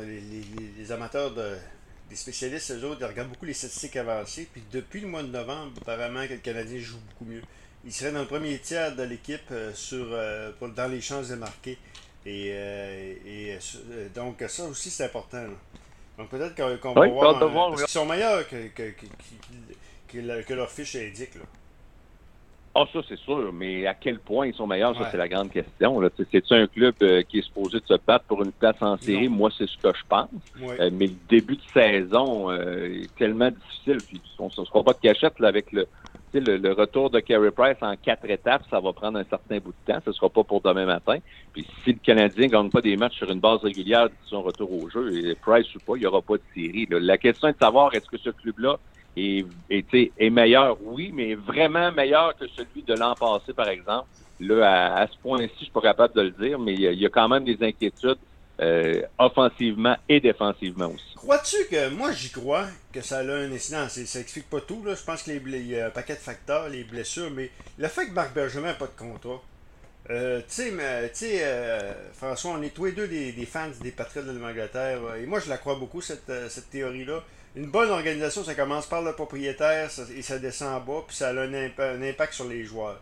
Les, 0.06 0.22
les, 0.78 0.92
amateurs 0.92 1.32
de, 1.32 1.56
des 2.10 2.16
spécialistes, 2.16 2.72
eux 2.72 2.86
autres, 2.86 3.02
ils 3.02 3.06
regardent 3.06 3.30
beaucoup 3.30 3.46
les 3.46 3.54
statistiques 3.54 3.96
avancées. 3.96 4.48
Puis 4.52 4.64
depuis 4.72 5.02
le 5.02 5.08
mois 5.08 5.24
de 5.24 5.30
novembre, 5.30 5.72
apparemment 5.82 6.26
que 6.28 6.34
le 6.34 6.40
Canadien 6.40 6.80
joue 6.80 7.00
beaucoup 7.10 7.30
mieux. 7.30 7.42
Il 7.86 7.92
serait 7.92 8.12
dans 8.12 8.22
le 8.22 8.28
premier 8.28 8.58
tiers 8.60 8.96
de 8.96 9.04
l'équipe 9.04 9.50
euh, 9.52 9.74
sur 9.74 10.08
dans 10.76 10.88
les 10.88 11.02
chances 11.02 11.30
de 11.30 11.36
marquer. 11.36 11.78
Et, 12.26 12.50
et 13.26 13.58
donc 14.14 14.44
ça 14.48 14.66
aussi 14.66 14.90
c'est 14.90 15.06
important. 15.06 15.46
Donc 16.18 16.30
peut-être 16.30 16.56
qu'on 16.56 16.94
va 16.94 17.08
voir. 17.08 17.40
parce 17.70 17.84
qu'ils 17.84 17.92
sont 17.92 18.06
meilleurs 18.06 18.48
que, 18.48 18.68
que, 18.68 18.92
que, 18.92 20.42
que, 20.42 20.54
leur 20.54 20.70
fiche 20.70 20.96
indique. 20.96 21.36
Là. 21.36 21.42
Ah, 22.76 22.86
ça, 22.94 23.00
c'est 23.10 23.18
sûr, 23.18 23.52
mais 23.52 23.88
à 23.88 23.96
quel 23.96 24.20
point 24.20 24.46
ils 24.46 24.54
sont 24.54 24.68
meilleurs, 24.68 24.96
ça, 24.96 25.10
c'est 25.10 25.18
la 25.18 25.28
grande 25.28 25.50
question. 25.50 26.00
C'est-tu 26.32 26.54
un 26.54 26.68
club 26.68 26.94
euh, 27.02 27.24
qui 27.24 27.40
est 27.40 27.42
supposé 27.42 27.80
de 27.80 27.86
se 27.88 27.96
battre 28.06 28.26
pour 28.26 28.44
une 28.44 28.52
place 28.52 28.76
en 28.82 28.98
série? 28.98 29.30
Moi, 29.30 29.50
c'est 29.58 29.68
ce 29.68 29.78
que 29.78 29.90
je 29.98 30.04
pense. 30.08 30.30
Euh, 30.62 30.92
mais 30.94 31.08
le 31.08 31.16
début 31.28 31.56
de 31.56 31.62
saison 31.74 32.52
euh, 32.52 33.02
est 33.02 33.16
tellement 33.16 33.50
difficile. 33.50 33.98
Puis, 34.08 34.22
on 34.38 34.46
ne 34.46 34.50
se 34.52 34.64
fera 34.66 34.84
pas 34.84 34.94
de 34.94 35.00
cachette 35.00 35.40
là, 35.40 35.48
avec 35.48 35.72
le, 35.72 35.88
le, 36.34 36.72
retour 36.74 37.10
de 37.10 37.20
Carey 37.20 37.50
Price 37.50 37.78
en 37.82 37.96
quatre 37.96 38.30
étapes. 38.30 38.62
Ça 38.70 38.80
va 38.80 38.94
prendre 38.94 39.18
un 39.18 39.24
certain 39.24 39.58
bout 39.58 39.74
de 39.88 39.94
temps. 39.94 40.00
Ce 40.06 40.12
ne 40.12 40.14
sera 40.14 40.30
pas 40.30 40.44
pour 40.44 40.62
demain 40.62 40.86
matin. 40.86 41.18
Puis, 41.54 41.66
si 41.84 41.94
le 41.94 42.00
Canadien 42.00 42.46
ne 42.46 42.52
gagne 42.52 42.70
pas 42.70 42.82
des 42.82 42.96
matchs 42.96 43.18
sur 43.18 43.32
une 43.32 43.40
base 43.40 43.62
régulière 43.62 44.06
de 44.06 44.16
son 44.28 44.44
retour 44.44 44.72
au 44.72 44.88
jeu, 44.88 45.12
et 45.16 45.34
Price 45.34 45.74
ou 45.74 45.80
pas, 45.80 45.94
il 45.96 46.02
n'y 46.02 46.06
aura 46.06 46.22
pas 46.22 46.36
de 46.36 46.44
série. 46.54 46.88
La 46.92 47.18
question 47.18 47.48
est 47.48 47.54
de 47.54 47.60
savoir 47.60 47.92
est-ce 47.96 48.08
que 48.08 48.18
ce 48.18 48.30
club-là 48.30 48.78
est, 49.18 50.30
meilleur, 50.30 50.78
oui, 50.84 51.12
mais 51.14 51.36
vraiment 51.36 51.92
meilleur 51.92 52.36
que 52.38 52.46
celui 52.48 52.84
de 52.84 52.94
l'an 52.94 53.16
passé, 53.16 53.54
par 53.54 53.70
exemple. 53.70 54.08
Là, 54.40 54.96
à, 54.96 55.08
ce 55.08 55.18
point-ci, 55.18 55.52
je 55.58 55.64
suis 55.64 55.72
pas 55.72 55.82
capable 55.82 56.14
de 56.14 56.22
le 56.22 56.32
dire, 56.32 56.60
mais 56.60 56.74
il 56.74 56.82
y, 56.82 57.06
a, 57.06 57.10
quand 57.10 57.28
même 57.28 57.44
des 57.44 57.58
inquiétudes 57.62 58.20
euh, 58.60 59.02
offensivement 59.18 59.96
et 60.08 60.20
défensivement 60.20 60.88
aussi. 60.88 61.16
Crois-tu 61.16 61.58
que 61.70 61.90
moi 61.90 62.12
j'y 62.12 62.30
crois 62.30 62.66
que 62.94 63.02
ça 63.02 63.20
a 63.20 63.24
un 63.24 63.52
incident? 63.52 63.88
Ça 63.90 64.20
explique 64.20 64.50
pas 64.50 64.62
tout. 64.62 64.84
Là. 64.86 64.94
Je 64.96 65.04
pense 65.04 65.24
qu'il 65.24 65.68
y 65.68 65.80
a 65.80 65.88
un 65.88 65.90
paquet 65.90 66.14
de 66.14 66.20
facteurs, 66.20 66.70
les 66.70 66.84
blessures, 66.84 67.32
mais 67.32 67.50
le 67.78 67.88
fait 67.88 68.08
que 68.08 68.14
Marc 68.14 68.34
Bergevin 68.34 68.68
n'a 68.68 68.74
pas 68.74 68.88
de 68.88 68.98
contrat. 68.98 69.42
Euh, 70.10 70.40
tu 70.48 70.72
sais, 71.14 71.42
euh, 71.44 71.94
François, 72.14 72.52
on 72.52 72.62
est 72.62 72.70
tous 72.70 72.86
les 72.86 72.92
deux 72.94 73.08
des, 73.08 73.34
fans 73.46 73.70
des 73.82 73.92
Patriotes 73.92 74.28
de 74.28 74.38
l'Angleterre. 74.38 75.00
Et 75.22 75.26
moi, 75.26 75.40
je 75.40 75.50
la 75.50 75.58
crois 75.58 75.76
beaucoup, 75.76 76.02
cette, 76.02 76.32
cette 76.50 76.70
théorie-là 76.70 77.24
une 77.58 77.66
bonne 77.66 77.90
organisation, 77.90 78.44
ça 78.44 78.54
commence 78.54 78.86
par 78.86 79.02
le 79.02 79.14
propriétaire 79.14 79.90
et 80.16 80.22
ça 80.22 80.38
descend 80.38 80.76
en 80.76 80.80
bas, 80.80 81.04
puis 81.08 81.16
ça 81.16 81.30
a 81.30 81.34
un, 81.34 82.02
impact 82.02 82.34
sur 82.34 82.48
les 82.48 82.64
joueurs. 82.64 83.02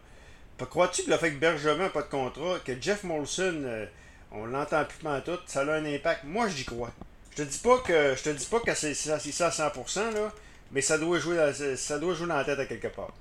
Crois-tu 0.57 1.03
que 1.03 1.12
le 1.12 1.17
fait 1.17 1.31
que 1.33 1.39
Bergevin 1.39 1.83
n'a 1.83 1.89
pas 1.89 2.03
de 2.03 2.07
contrat, 2.07 2.59
que 2.63 2.71
Jeff 2.79 3.03
Molson, 3.03 3.63
euh, 3.65 3.85
on 4.31 4.45
l'entend 4.45 4.85
plus 4.85 4.97
tout, 5.25 5.39
ça 5.45 5.62
a 5.62 5.74
un 5.74 5.85
impact? 5.85 6.24
Moi, 6.24 6.47
j'y 6.47 6.63
crois. 6.63 6.91
Je 7.31 7.43
te 7.43 7.50
dis 7.50 7.59
pas 7.59 7.79
que 7.79 8.15
je 8.15 8.24
te 8.24 8.29
dis 8.29 8.45
pas 8.45 8.62
que 8.62 8.74
c'est 8.74 8.93
ça, 8.93 9.15
à 9.15 9.50
100%, 9.50 10.13
là, 10.13 10.31
mais 10.71 10.79
ça 10.79 10.97
doit, 10.97 11.19
jouer 11.19 11.35
dans, 11.35 11.53
ça 11.75 12.00
doit 12.00 12.13
jouer 12.13 12.27
dans 12.27 12.38
la 12.38 12.45
tête 12.45 12.59
à 12.59 12.65
quelque 12.65 12.88
part. 12.88 13.12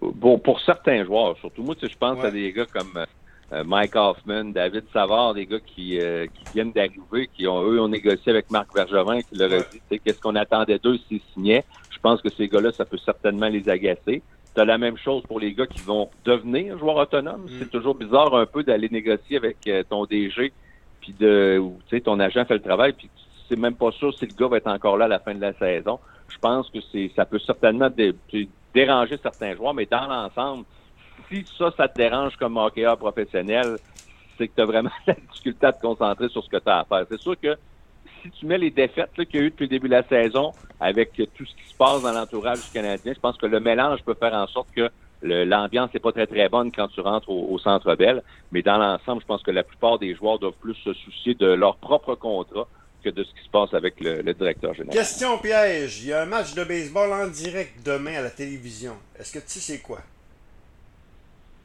Bon, 0.00 0.38
pour 0.38 0.60
certains 0.60 1.04
joueurs, 1.04 1.36
surtout 1.38 1.64
moi, 1.64 1.74
je 1.82 1.96
pense 1.98 2.24
à 2.24 2.30
des 2.30 2.52
gars 2.52 2.66
comme 2.66 2.96
euh, 2.96 3.06
Mike 3.50 3.94
Hoffman, 3.94 4.46
David 4.46 4.84
Savard, 4.92 5.34
des 5.34 5.46
gars 5.46 5.60
qui, 5.60 5.98
euh, 5.98 6.26
qui 6.26 6.46
viennent 6.52 6.72
d'arriver, 6.72 7.28
qui 7.34 7.46
ont 7.46 7.62
eux 7.62 7.80
ont 7.80 7.88
négocié 7.88 8.30
avec 8.30 8.50
Marc 8.50 8.72
Bergevin, 8.74 9.22
qui 9.22 9.36
leur 9.36 9.52
a 9.52 9.64
dit 9.72 10.00
qu'est-ce 10.00 10.20
qu'on 10.20 10.34
attendait 10.34 10.78
d'eux 10.78 10.98
s'ils 11.08 11.20
signaient? 11.32 11.64
Je 11.90 11.98
pense 11.98 12.20
que 12.22 12.30
ces 12.36 12.48
gars-là, 12.48 12.72
ça 12.76 12.84
peut 12.84 12.98
certainement 12.98 13.48
les 13.48 13.68
agacer. 13.68 14.22
As 14.56 14.64
la 14.64 14.78
même 14.78 14.96
chose 14.96 15.24
pour 15.26 15.40
les 15.40 15.52
gars 15.52 15.66
qui 15.66 15.82
vont 15.82 16.10
devenir 16.24 16.78
joueurs 16.78 16.96
autonomes. 16.96 17.44
Mm. 17.44 17.58
C'est 17.58 17.70
toujours 17.70 17.96
bizarre 17.96 18.34
un 18.34 18.46
peu 18.46 18.62
d'aller 18.62 18.88
négocier 18.88 19.36
avec 19.36 19.58
euh, 19.66 19.82
ton 19.82 20.06
DG, 20.06 20.52
puis 21.00 21.12
de, 21.12 21.58
ou, 21.60 21.80
tu 21.88 21.96
sais, 21.96 22.02
ton 22.02 22.20
agent 22.20 22.44
fait 22.44 22.54
le 22.54 22.62
travail, 22.62 22.92
puis 22.92 23.10
c'est 23.48 23.56
même 23.56 23.74
pas 23.76 23.90
sûr 23.92 24.14
si 24.14 24.26
le 24.26 24.32
gars 24.32 24.48
va 24.48 24.58
être 24.58 24.68
encore 24.68 24.96
là 24.96 25.06
à 25.06 25.08
la 25.08 25.18
fin 25.18 25.34
de 25.34 25.40
la 25.40 25.52
saison. 25.54 25.98
Je 26.28 26.38
pense 26.38 26.70
que 26.70 26.78
c'est, 26.92 27.10
ça 27.14 27.26
peut 27.26 27.40
certainement 27.40 27.90
dé- 27.90 28.14
déranger 28.72 29.18
certains 29.22 29.54
joueurs, 29.54 29.74
mais 29.74 29.86
dans 29.86 30.06
l'ensemble, 30.06 30.64
si 31.28 31.44
ça, 31.58 31.72
ça 31.76 31.88
te 31.88 31.96
dérange 31.96 32.36
comme 32.36 32.56
hockeyeur 32.56 32.96
professionnel, 32.96 33.76
c'est 34.36 34.48
que 34.48 34.54
tu 34.54 34.62
as 34.62 34.66
vraiment 34.66 34.90
la 35.06 35.14
difficulté 35.14 35.66
à 35.66 35.72
te 35.72 35.80
concentrer 35.80 36.28
sur 36.28 36.44
ce 36.44 36.48
que 36.48 36.56
tu 36.56 36.68
as 36.68 36.80
à 36.80 36.84
faire. 36.84 37.06
C'est 37.10 37.20
sûr 37.20 37.38
que 37.40 37.56
si 38.22 38.30
tu 38.30 38.46
mets 38.46 38.58
les 38.58 38.70
défaites 38.70 39.10
qu'il 39.14 39.34
y 39.34 39.38
a 39.38 39.46
eu 39.46 39.50
depuis 39.50 39.64
le 39.64 39.68
début 39.68 39.88
de 39.88 39.94
la 39.94 40.02
saison 40.04 40.52
avec 40.80 41.12
tout 41.12 41.44
ce 41.44 41.54
qui 41.54 41.68
se 41.68 41.76
passe 41.76 42.02
dans 42.02 42.12
l'entourage 42.12 42.64
du 42.64 42.70
Canadien, 42.72 43.12
je 43.14 43.20
pense 43.20 43.36
que 43.36 43.46
le 43.46 43.60
mélange 43.60 44.00
peut 44.02 44.14
faire 44.14 44.34
en 44.34 44.46
sorte 44.46 44.68
que 44.74 44.90
l'ambiance 45.22 45.92
n'est 45.92 46.00
pas 46.00 46.12
très 46.12 46.26
très 46.26 46.48
bonne 46.48 46.70
quand 46.72 46.88
tu 46.88 47.00
rentres 47.00 47.28
au, 47.28 47.58
Centre 47.58 47.94
Bell. 47.94 48.22
Mais 48.52 48.62
dans 48.62 48.78
l'ensemble, 48.78 49.22
je 49.22 49.26
pense 49.26 49.42
que 49.42 49.50
la 49.50 49.62
plupart 49.62 49.98
des 49.98 50.14
joueurs 50.14 50.38
doivent 50.38 50.54
plus 50.60 50.74
se 50.74 50.92
soucier 50.92 51.34
de 51.34 51.46
leur 51.46 51.76
propre 51.76 52.14
contrat 52.14 52.68
que 53.02 53.10
de 53.10 53.22
ce 53.22 53.30
qui 53.34 53.44
se 53.44 53.50
passe 53.50 53.74
avec 53.74 54.00
le, 54.00 54.22
directeur 54.34 54.72
général. 54.74 54.96
Question 54.96 55.38
piège. 55.38 56.02
Il 56.02 56.08
y 56.08 56.12
a 56.12 56.22
un 56.22 56.26
match 56.26 56.54
de 56.54 56.64
baseball 56.64 57.12
en 57.12 57.26
direct 57.26 57.84
demain 57.84 58.14
à 58.14 58.22
la 58.22 58.30
télévision. 58.30 58.94
Est-ce 59.18 59.32
que 59.32 59.38
tu 59.40 59.60
sais 59.60 59.80
quoi? 59.80 60.00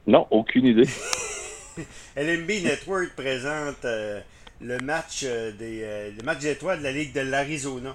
Non, 0.06 0.26
aucune 0.30 0.66
idée. 0.66 0.88
LMB 2.16 2.48
Network 2.64 3.10
présente 3.16 3.84
euh, 3.84 4.20
le 4.60 4.78
match 4.78 5.20
euh, 5.24 5.52
des 5.52 5.80
euh, 5.82 6.10
le 6.16 6.22
match 6.24 6.38
des 6.40 6.50
étoiles 6.50 6.78
de 6.80 6.84
la 6.84 6.92
Ligue 6.92 7.12
de 7.12 7.20
l'Arizona. 7.20 7.94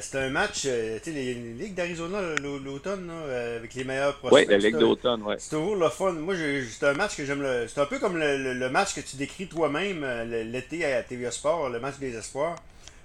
C'est 0.00 0.16
un 0.16 0.30
match, 0.30 0.62
tu 0.62 0.68
sais, 0.68 1.00
les, 1.08 1.34
les 1.34 1.52
Ligues 1.52 1.74
d'Arizona 1.74 2.18
l'automne, 2.42 3.10
avec 3.58 3.74
les 3.74 3.84
meilleurs 3.84 4.18
Oui, 4.22 4.28
prospects. 4.30 4.48
la 4.48 4.56
Ligue 4.56 4.78
d'automne, 4.78 5.20
oui. 5.26 5.34
C'est 5.36 5.50
toujours 5.50 5.76
le 5.76 5.90
fun. 5.90 6.12
Moi, 6.12 6.34
c'est 6.70 6.86
un 6.86 6.94
match 6.94 7.16
que 7.18 7.26
j'aime. 7.26 7.42
le- 7.42 7.66
C'est 7.68 7.82
un 7.82 7.84
peu 7.84 7.98
comme 7.98 8.16
le, 8.16 8.38
le- 8.42 8.54
le 8.54 8.70
match 8.70 8.94
que 8.94 9.02
tu 9.02 9.16
décris 9.16 9.46
toi-même 9.46 10.02
l'été 10.50 10.86
à 10.86 11.02
TVA 11.02 11.30
Sport, 11.30 11.68
le 11.68 11.80
match 11.80 11.96
des 11.98 12.16
espoirs. 12.16 12.56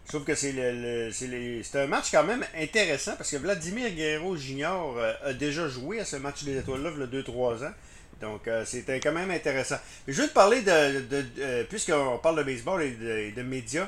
Je 0.05 0.11
trouve 0.13 0.23
que 0.23 0.35
c'est 0.35 0.53
le, 0.55 1.11
c'est 1.11 1.79
un 1.81 1.87
match 1.87 2.11
quand 2.13 2.23
même 2.23 2.45
intéressant 2.57 3.17
parce 3.17 3.29
que 3.29 3.35
Vladimir 3.37 3.89
Guerrero 3.91 4.37
Junior 4.37 4.97
a 5.25 5.33
déjà 5.33 5.67
joué 5.67 5.99
à 5.99 6.05
ce 6.05 6.15
match 6.15 6.45
des 6.45 6.57
étoiles-là, 6.59 6.91
il 6.95 7.01
y 7.01 7.03
a 7.03 7.21
2-3 7.21 7.65
ans. 7.65 7.73
Donc, 8.21 8.47
euh, 8.47 8.65
c'était 8.65 8.99
quand 8.99 9.13
même 9.13 9.31
intéressant. 9.31 9.77
Mais 10.07 10.13
je 10.13 10.21
veux 10.21 10.27
te 10.27 10.33
parler 10.33 10.61
de. 10.61 11.01
de, 11.07 11.25
euh, 11.39 11.63
Puisqu'on 11.65 12.17
parle 12.19 12.37
de 12.37 12.43
baseball 12.43 12.81
et 12.83 12.91
de, 12.91 13.09
et 13.17 13.31
de 13.31 13.41
médias, 13.43 13.87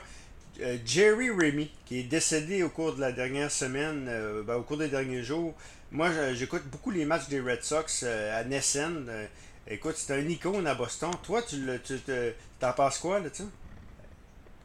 euh, 0.62 0.78
Jerry 0.86 1.30
Remy, 1.30 1.72
qui 1.86 2.00
est 2.00 2.04
décédé 2.04 2.64
au 2.64 2.70
cours 2.70 2.96
de 2.96 3.02
la 3.02 3.12
dernière 3.12 3.52
semaine, 3.52 4.08
euh, 4.10 4.44
ben, 4.44 4.56
au 4.56 4.64
cours 4.64 4.78
des 4.78 4.88
derniers 4.90 5.24
jours. 5.24 5.54
Moi, 5.92 6.10
j'écoute 6.34 6.64
beaucoup 6.72 6.92
les 6.92 7.04
matchs 7.06 7.28
des 7.28 7.42
Red 7.42 7.64
Sox 7.64 8.04
à 8.04 8.44
Nessen. 8.46 9.10
Écoute, 9.68 9.96
c'est 9.98 10.14
un 10.14 10.26
icône 10.28 10.66
à 10.66 10.74
Boston. 10.76 11.12
Toi, 11.24 11.42
tu 11.42 11.60
t'en 12.60 12.72
penses 12.74 12.98
quoi 13.00 13.20
là 13.20 13.30
dessus 13.30 13.44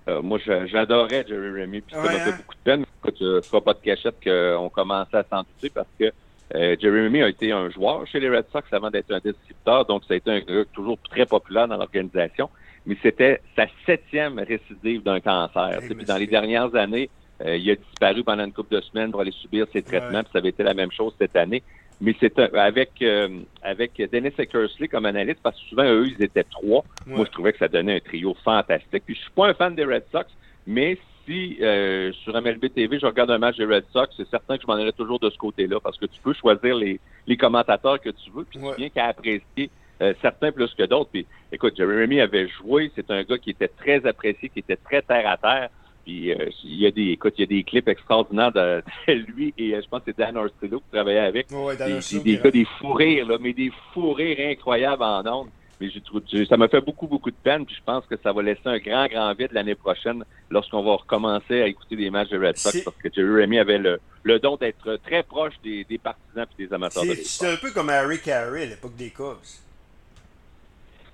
Euh, 0.09 0.23
moi, 0.23 0.39
j'adorais 0.67 1.25
Jerry 1.27 1.63
Remy, 1.63 1.81
puis 1.83 1.97
ça 2.03 2.07
Ouais, 2.07 2.13
m'a 2.13 2.21
fait 2.21 2.31
hein? 2.31 2.37
beaucoup 2.37 2.55
de 2.55 2.61
peine. 2.61 2.85
Écoute, 2.99 3.17
je 3.21 3.57
ne 3.57 3.61
pas 3.61 3.75
de 3.75 3.81
cachette 3.81 4.17
qu'on 4.23 4.71
commençait 4.71 5.17
à 5.17 5.25
s'en 5.29 5.43
douter 5.43 5.71
parce 5.71 5.89
que 5.99 6.13
euh, 6.55 6.77
Jerry 6.81 7.05
Remy 7.07 7.23
a 7.23 7.29
été 7.29 7.51
un 7.53 7.69
joueur 7.71 8.07
chez 8.07 8.21
les 8.21 8.31
Red 8.31 8.47
Sox 8.53 8.63
avant 8.73 8.91
d'être 8.91 9.11
un 9.13 9.19
descripteur, 9.19 9.85
donc 9.85 10.05
ça 10.07 10.15
a 10.15 10.17
été 10.17 10.31
un 10.31 10.41
gars 10.41 10.65
toujours 10.73 10.99
très 11.11 11.27
populaire 11.27 11.67
dans 11.69 11.77
l'organisation. 11.77 12.49
Mais 12.87 12.97
c'était 13.03 13.41
sa 13.57 13.67
septième 13.85 14.39
récidive 14.39 15.03
d'un 15.03 15.19
cancer. 15.21 15.83
Hey, 15.83 15.95
puis 15.95 16.05
dans 16.05 16.17
les 16.19 16.29
dernières 16.29 16.73
années, 16.77 17.11
euh, 17.45 17.57
il 17.57 17.69
a 17.71 17.75
disparu 17.75 18.23
pendant 18.23 18.45
une 18.45 18.53
couple 18.53 18.77
de 18.77 18.81
semaines 18.81 19.11
pour 19.11 19.21
aller 19.21 19.33
subir 19.33 19.67
ses 19.73 19.83
traitements, 19.83 20.19
Ouais. 20.19 20.23
puis 20.23 20.31
ça 20.33 20.39
avait 20.39 20.51
été 20.51 20.63
la 20.63 20.75
même 20.75 20.93
chose 20.93 21.13
cette 21.19 21.35
année. 21.35 21.63
Mais 22.01 22.15
c'est 22.21 22.39
avec 22.39 22.91
euh, 23.03 23.41
avec 23.63 24.01
Dennis 24.13 24.33
Eckersley 24.39 24.87
comme 24.87 25.07
analyste, 25.07 25.41
parce 25.43 25.59
que 25.61 25.67
souvent, 25.69 25.85
eux, 25.85 26.07
ils 26.09 26.23
étaient 26.23 26.45
trois. 26.45 26.85
Moi, 27.07 27.25
je 27.25 27.31
trouvais 27.33 27.53
que 27.53 27.59
ça 27.59 27.69
donnait 27.69 27.97
un 27.97 28.01
trio 28.01 28.37
fantastique. 28.45 29.03
Puis, 29.07 29.15
je 29.15 29.21
suis 29.23 29.31
pas 29.31 29.49
un 29.49 29.55
fan 29.55 29.75
des 29.75 29.85
Red 29.85 30.05
Sox, 30.13 30.27
mais 30.67 30.99
si 31.27 31.59
euh, 31.61 32.13
sur 32.25 32.35
MLB 32.41 32.73
TV, 32.75 32.99
je 32.99 33.07
regarde 33.07 33.31
un 33.31 33.39
match 33.39 33.57
des 33.57 33.65
Red 33.65 33.85
Sox, 33.93 34.09
c'est 34.17 34.29
certain 34.31 34.57
que 34.57 34.63
je 34.63 34.67
m'en 34.67 34.79
irais 34.79 34.93
toujours 34.93 35.19
de 35.19 35.29
ce 35.31 35.37
côté-là, 35.37 35.79
parce 35.81 35.99
que 35.99 36.07
tu 36.07 36.21
peux 36.23 36.33
choisir 36.33 36.75
les, 36.77 37.01
les 37.27 37.37
commentateurs 37.37 38.01
que 38.01 38.11
tu 38.11 38.31
veux, 38.31 38.45
puis 38.45 38.59
Ouais. 38.61 38.71
tu 38.75 38.81
viens 38.81 38.91
qu'à 38.91 39.07
apprécier 39.07 39.71
euh, 40.03 40.15
certains 40.23 40.53
plus 40.53 40.73
que 40.75 40.85
d'autres. 40.85 41.11
Puis, 41.11 41.27
écoute, 41.53 41.75
Jerry 41.77 42.03
Remy 42.03 42.21
avait 42.21 42.49
joué, 42.49 42.91
c'est 42.95 43.11
un 43.11 43.23
gars 43.23 43.39
qui 43.39 43.51
était 43.51 43.69
très 43.69 44.05
apprécié, 44.07 44.49
qui 44.51 44.61
était 44.61 44.77
très 44.77 45.03
terre 45.03 45.29
à 45.29 45.37
terre. 45.37 45.69
Puis 46.05 46.31
euh, 46.33 46.47
il 46.63 46.77
y 46.77 46.87
a 46.87 46.93
des, 46.93 47.09
écoute, 47.11 47.35
il 47.37 47.41
y 47.41 47.45
a 47.45 47.47
des 47.47 47.65
clips 47.65 47.89
extraordinaires 47.89 48.53
de, 48.53 48.81
de 49.09 49.13
lui 49.15 49.53
et 49.59 49.75
euh, 49.75 49.81
je 49.83 49.89
pense 49.89 50.01
que 50.01 50.13
c'est 50.13 50.19
Dan 50.19 50.37
Orsillo 50.37 50.79
qui 50.79 50.91
travaillait 50.93 51.19
avec 51.19 51.51
Ouais, 51.51 51.77
dans 51.77 51.87
des, 51.87 51.99
des, 51.99 52.21
des 52.21 52.39
gars, 52.39 52.51
des 52.53 52.65
fous 52.79 52.93
rires, 52.93 53.27
là, 53.27 53.39
mais 53.41 53.53
des 53.53 53.73
fous 53.93 54.13
rires 54.13 54.37
incroyables 54.51 55.03
en 55.03 55.27
ondes. 55.27 55.49
Mais 55.81 55.91
j'ai 55.91 56.47
ça 56.47 56.57
m'a 56.57 56.69
fait 56.69 56.81
beaucoup, 56.81 57.07
beaucoup 57.07 57.31
de 57.31 57.37
peine, 57.37 57.67
puis 57.67 57.75
je 57.75 57.83
pense 57.85 58.07
que 58.07 58.17
ça 58.23 58.33
va 58.33 58.43
laisser 58.43 58.63
un 58.65 58.79
grand, 58.79 59.07
grand 59.09 59.35
vide 59.35 59.51
l'année 59.53 59.75
prochaine 59.75 60.25
lorsqu'on 60.51 60.83
va 60.83 60.93
recommencer 60.97 61.61
à 61.61 61.67
écouter 61.67 61.97
des 61.97 62.09
matchs 62.11 62.31
de 62.31 62.39
Red 62.39 62.57
Sox, 62.57 62.81
parce 62.83 62.97
que 62.97 63.09
Jerry 63.13 63.43
Remy 63.43 63.59
avait 63.59 63.77
le, 63.79 64.01
le 64.23 64.39
don 64.39 64.57
d'être 64.57 64.97
très 65.05 65.23
proche 65.23 65.53
des, 65.63 65.85
des 65.85 65.99
partisans 65.99 66.47
et 66.59 66.67
des 66.67 66.73
amateurs 66.73 67.03
de 67.05 67.11
C'est 67.11 67.17
baseball. 67.17 67.49
c'est 67.49 67.53
un 67.53 67.57
peu 67.57 67.71
comme 67.75 67.91
Harry 67.91 68.19
Carey 68.21 68.63
à 68.63 68.67
l'époque 68.67 68.97
des 68.97 69.11
Cubs. 69.11 69.37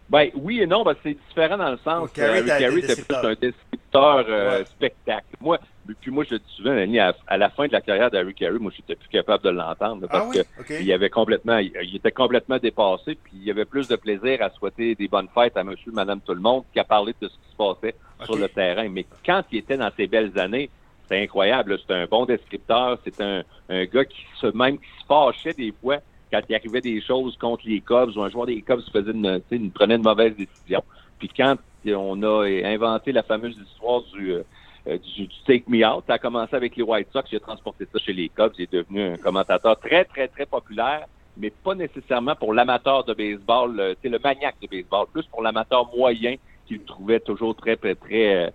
Ben 0.08 0.30
oui 0.34 0.60
et 0.60 0.66
non, 0.66 0.84
ben, 0.84 0.94
c'est 1.02 1.16
différent 1.28 1.56
dans 1.56 1.70
le 1.70 1.78
sens 1.78 2.10
que 2.12 2.20
Harry 2.20 2.44
Carey 2.46 2.78
était 2.78 2.96
plus 3.02 3.16
un 3.16 3.34
descripteur 3.34 4.24
euh, 4.28 4.58
Ouais. 4.58 4.64
spectacle. 4.66 5.26
Moi, 5.40 5.58
puis 6.00 6.10
moi 6.10 6.24
je 6.24 6.34
le 6.34 6.38
dis 6.38 6.52
souvent, 6.56 6.70
Annie, 6.70 6.98
à, 6.98 7.14
à 7.26 7.36
la 7.36 7.50
fin 7.50 7.66
de 7.66 7.72
la 7.72 7.80
carrière 7.80 8.10
d'Harry 8.10 8.34
Carey, 8.34 8.58
moi 8.58 8.70
j'étais 8.76 8.94
plus 8.96 9.08
capable 9.08 9.44
de 9.44 9.50
l'entendre 9.50 10.06
parce 10.08 10.24
Ah 10.26 10.28
oui? 10.28 10.36
que 10.42 10.46
il 10.82 10.92
avait 10.92 11.10
complètement, 11.10 11.58
il, 11.58 11.72
il 11.82 11.96
était 11.96 12.12
complètement 12.12 12.58
dépassé, 12.58 13.16
puis 13.16 13.32
il 13.34 13.50
avait 13.50 13.64
plus 13.64 13.88
de 13.88 13.96
plaisir 13.96 14.42
à 14.42 14.50
souhaiter 14.50 14.94
des 14.94 15.08
bonnes 15.08 15.28
fêtes 15.34 15.56
à 15.56 15.64
monsieur, 15.64 15.92
madame, 15.92 16.20
tout 16.20 16.34
le 16.34 16.40
monde 16.40 16.64
qu'à 16.74 16.84
parler 16.84 17.14
de 17.20 17.28
ce 17.28 17.34
qui 17.34 17.50
se 17.50 17.56
passait 17.56 17.96
sur 18.24 18.36
le 18.36 18.48
terrain. 18.48 18.88
Mais 18.88 19.06
quand 19.26 19.42
il 19.50 19.58
était 19.58 19.76
dans 19.76 19.90
ses 19.96 20.06
belles 20.06 20.38
années, 20.38 20.70
c'était 21.02 21.20
incroyable. 21.22 21.78
C'était 21.80 21.94
un 21.94 22.06
bon 22.06 22.24
descripteur. 22.26 22.98
C'était 23.04 23.24
un, 23.24 23.42
un 23.68 23.84
gars 23.86 24.04
qui 24.04 24.24
se 24.40 24.46
même 24.56 24.78
qui 24.78 24.86
se 25.00 25.06
fâchait 25.06 25.54
des 25.54 25.72
fois 25.80 25.98
quand 26.30 26.40
il 26.48 26.54
arrivait 26.54 26.80
des 26.80 27.00
choses 27.02 27.36
contre 27.36 27.64
les 27.66 27.80
Cubs 27.80 28.16
ou 28.16 28.22
un 28.22 28.30
joueur 28.30 28.46
des 28.46 28.62
Cubs 28.62 28.80
faisait 28.92 29.10
une, 29.10 29.42
une- 29.50 29.72
prenait 29.72 29.96
une 29.96 30.02
mauvaise 30.02 30.34
décision. 30.36 30.82
Puis 31.18 31.28
quand 31.36 31.56
on 31.88 32.22
a 32.22 32.46
inventé 32.64 33.10
la 33.12 33.22
fameuse 33.24 33.58
histoire 33.58 34.02
du, 34.14 34.32
euh, 34.32 34.42
du, 34.86 35.26
du 35.26 35.36
Take 35.46 35.64
Me 35.68 35.86
Out, 35.86 36.04
ça 36.06 36.14
a 36.14 36.18
commencé 36.18 36.54
avec 36.56 36.76
les 36.76 36.82
White 36.82 37.08
Sox, 37.12 37.32
a 37.32 37.40
transporté 37.40 37.86
ça 37.92 37.98
chez 38.00 38.12
les 38.12 38.28
Cubs, 38.28 38.52
est 38.58 38.72
devenu 38.72 39.02
un 39.02 39.16
commentateur 39.16 39.78
très, 39.78 40.04
très, 40.04 40.28
très 40.28 40.46
populaire, 40.46 41.06
mais 41.36 41.50
pas 41.50 41.74
nécessairement 41.74 42.34
pour 42.34 42.52
l'amateur 42.52 43.04
de 43.04 43.14
baseball, 43.14 43.78
euh, 43.78 43.94
sais, 44.02 44.08
le 44.08 44.18
maniaque 44.18 44.56
de 44.60 44.66
baseball, 44.66 45.06
plus 45.12 45.24
pour 45.26 45.42
l'amateur 45.42 45.88
moyen 45.96 46.34
qui 46.66 46.74
le 46.74 46.84
trouvait 46.84 47.20
toujours 47.20 47.54
très, 47.56 47.76
très, 47.76 47.94
très, 47.94 48.46
euh, 48.46 48.50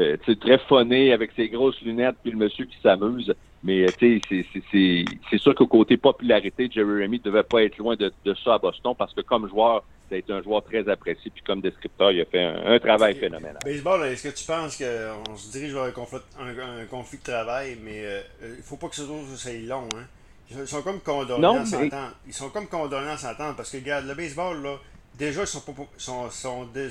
euh, 0.00 0.34
très 0.40 0.58
phoné 0.58 1.12
avec 1.12 1.32
ses 1.32 1.48
grosses 1.48 1.80
lunettes, 1.80 2.16
puis 2.22 2.32
le 2.32 2.38
monsieur 2.38 2.64
qui 2.66 2.78
s'amuse. 2.80 3.32
Mais 3.62 3.82
euh, 3.84 3.92
c'est- 3.98 4.22
c'est- 4.28 4.46
c'est 4.70 5.04
c'est 5.30 5.38
sûr 5.38 5.54
qu'au 5.54 5.66
côté 5.66 5.96
popularité, 5.96 6.68
Jerry 6.70 7.02
Remy 7.02 7.18
devait 7.20 7.42
pas 7.42 7.62
être 7.64 7.76
loin 7.78 7.96
de, 7.96 8.12
de 8.24 8.34
ça 8.34 8.54
à 8.54 8.58
Boston 8.58 8.94
parce 8.96 9.12
que 9.14 9.20
comme 9.22 9.48
joueur, 9.48 9.82
ça 10.08 10.14
a 10.14 10.18
été 10.18 10.32
un 10.32 10.42
joueur 10.42 10.64
très 10.64 10.88
apprécié. 10.88 11.30
Puis 11.30 11.42
comme 11.42 11.60
descripteur, 11.60 12.10
il 12.12 12.20
a 12.20 12.24
fait 12.24 12.42
un, 12.42 12.72
un 12.74 12.78
travail 12.78 13.14
phénoménal. 13.16 13.58
Baseball, 13.64 14.06
est-ce 14.06 14.28
que 14.28 14.34
tu 14.34 14.44
penses 14.44 14.76
qu'on 14.76 15.36
se 15.36 15.50
dirige 15.50 15.72
vers 15.74 15.84
un 15.84 15.90
conflit, 15.92 16.18
un, 16.38 16.78
un 16.80 16.84
conflit 16.86 17.18
de 17.18 17.22
travail, 17.24 17.78
mais 17.82 18.04
euh, 18.04 18.20
euh, 18.42 18.54
il 18.58 18.62
faut 18.62 18.76
pas 18.76 18.88
que 18.88 18.96
ce 18.96 19.04
soit 19.04 19.16
ça 19.36 19.52
long, 19.52 19.88
hein? 19.96 20.06
Ils 20.50 20.66
sont 20.66 20.80
comme 20.80 21.00
condamnés 21.00 21.46
à 21.46 21.52
mais- 21.60 21.66
s'entendre. 21.66 22.14
Ils 22.26 22.32
sont 22.32 22.48
comme 22.48 22.68
condamnés 22.68 23.10
à 23.10 23.18
s'entendre 23.18 23.54
parce 23.56 23.70
que, 23.70 23.76
regarde, 23.76 24.06
le 24.06 24.14
baseball, 24.14 24.62
là, 24.62 24.76
déjà, 25.18 25.42
ils 25.42 25.46
sont 25.46 25.60
pas. 25.60 25.72
Sont, 25.98 26.30
sont 26.30 26.64
de- 26.64 26.88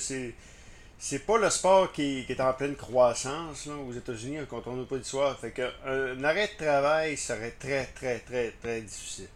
c'est, 1.00 1.26
pas 1.26 1.38
le 1.40 1.50
sport 1.50 1.92
qui, 1.92 2.24
qui 2.26 2.32
est 2.34 2.42
en 2.42 2.54
pleine 2.54 2.76
croissance 2.76 3.66
là, 3.66 3.74
aux 3.88 3.94
États-Unis, 3.94 4.40
quand 4.50 4.62
on 4.68 4.76
n'a 4.76 4.86
pas 4.86 4.98
d'histoire. 4.98 5.38
Fait 5.40 5.52
que 5.52 5.64
un 5.88 6.24
arrêt 6.24 6.50
de 6.56 6.64
travail 6.66 7.18
serait 7.18 7.56
très, 7.60 7.86
très, 7.86 8.20
très, 8.20 8.52
très 8.62 8.82
difficile. 8.82 9.28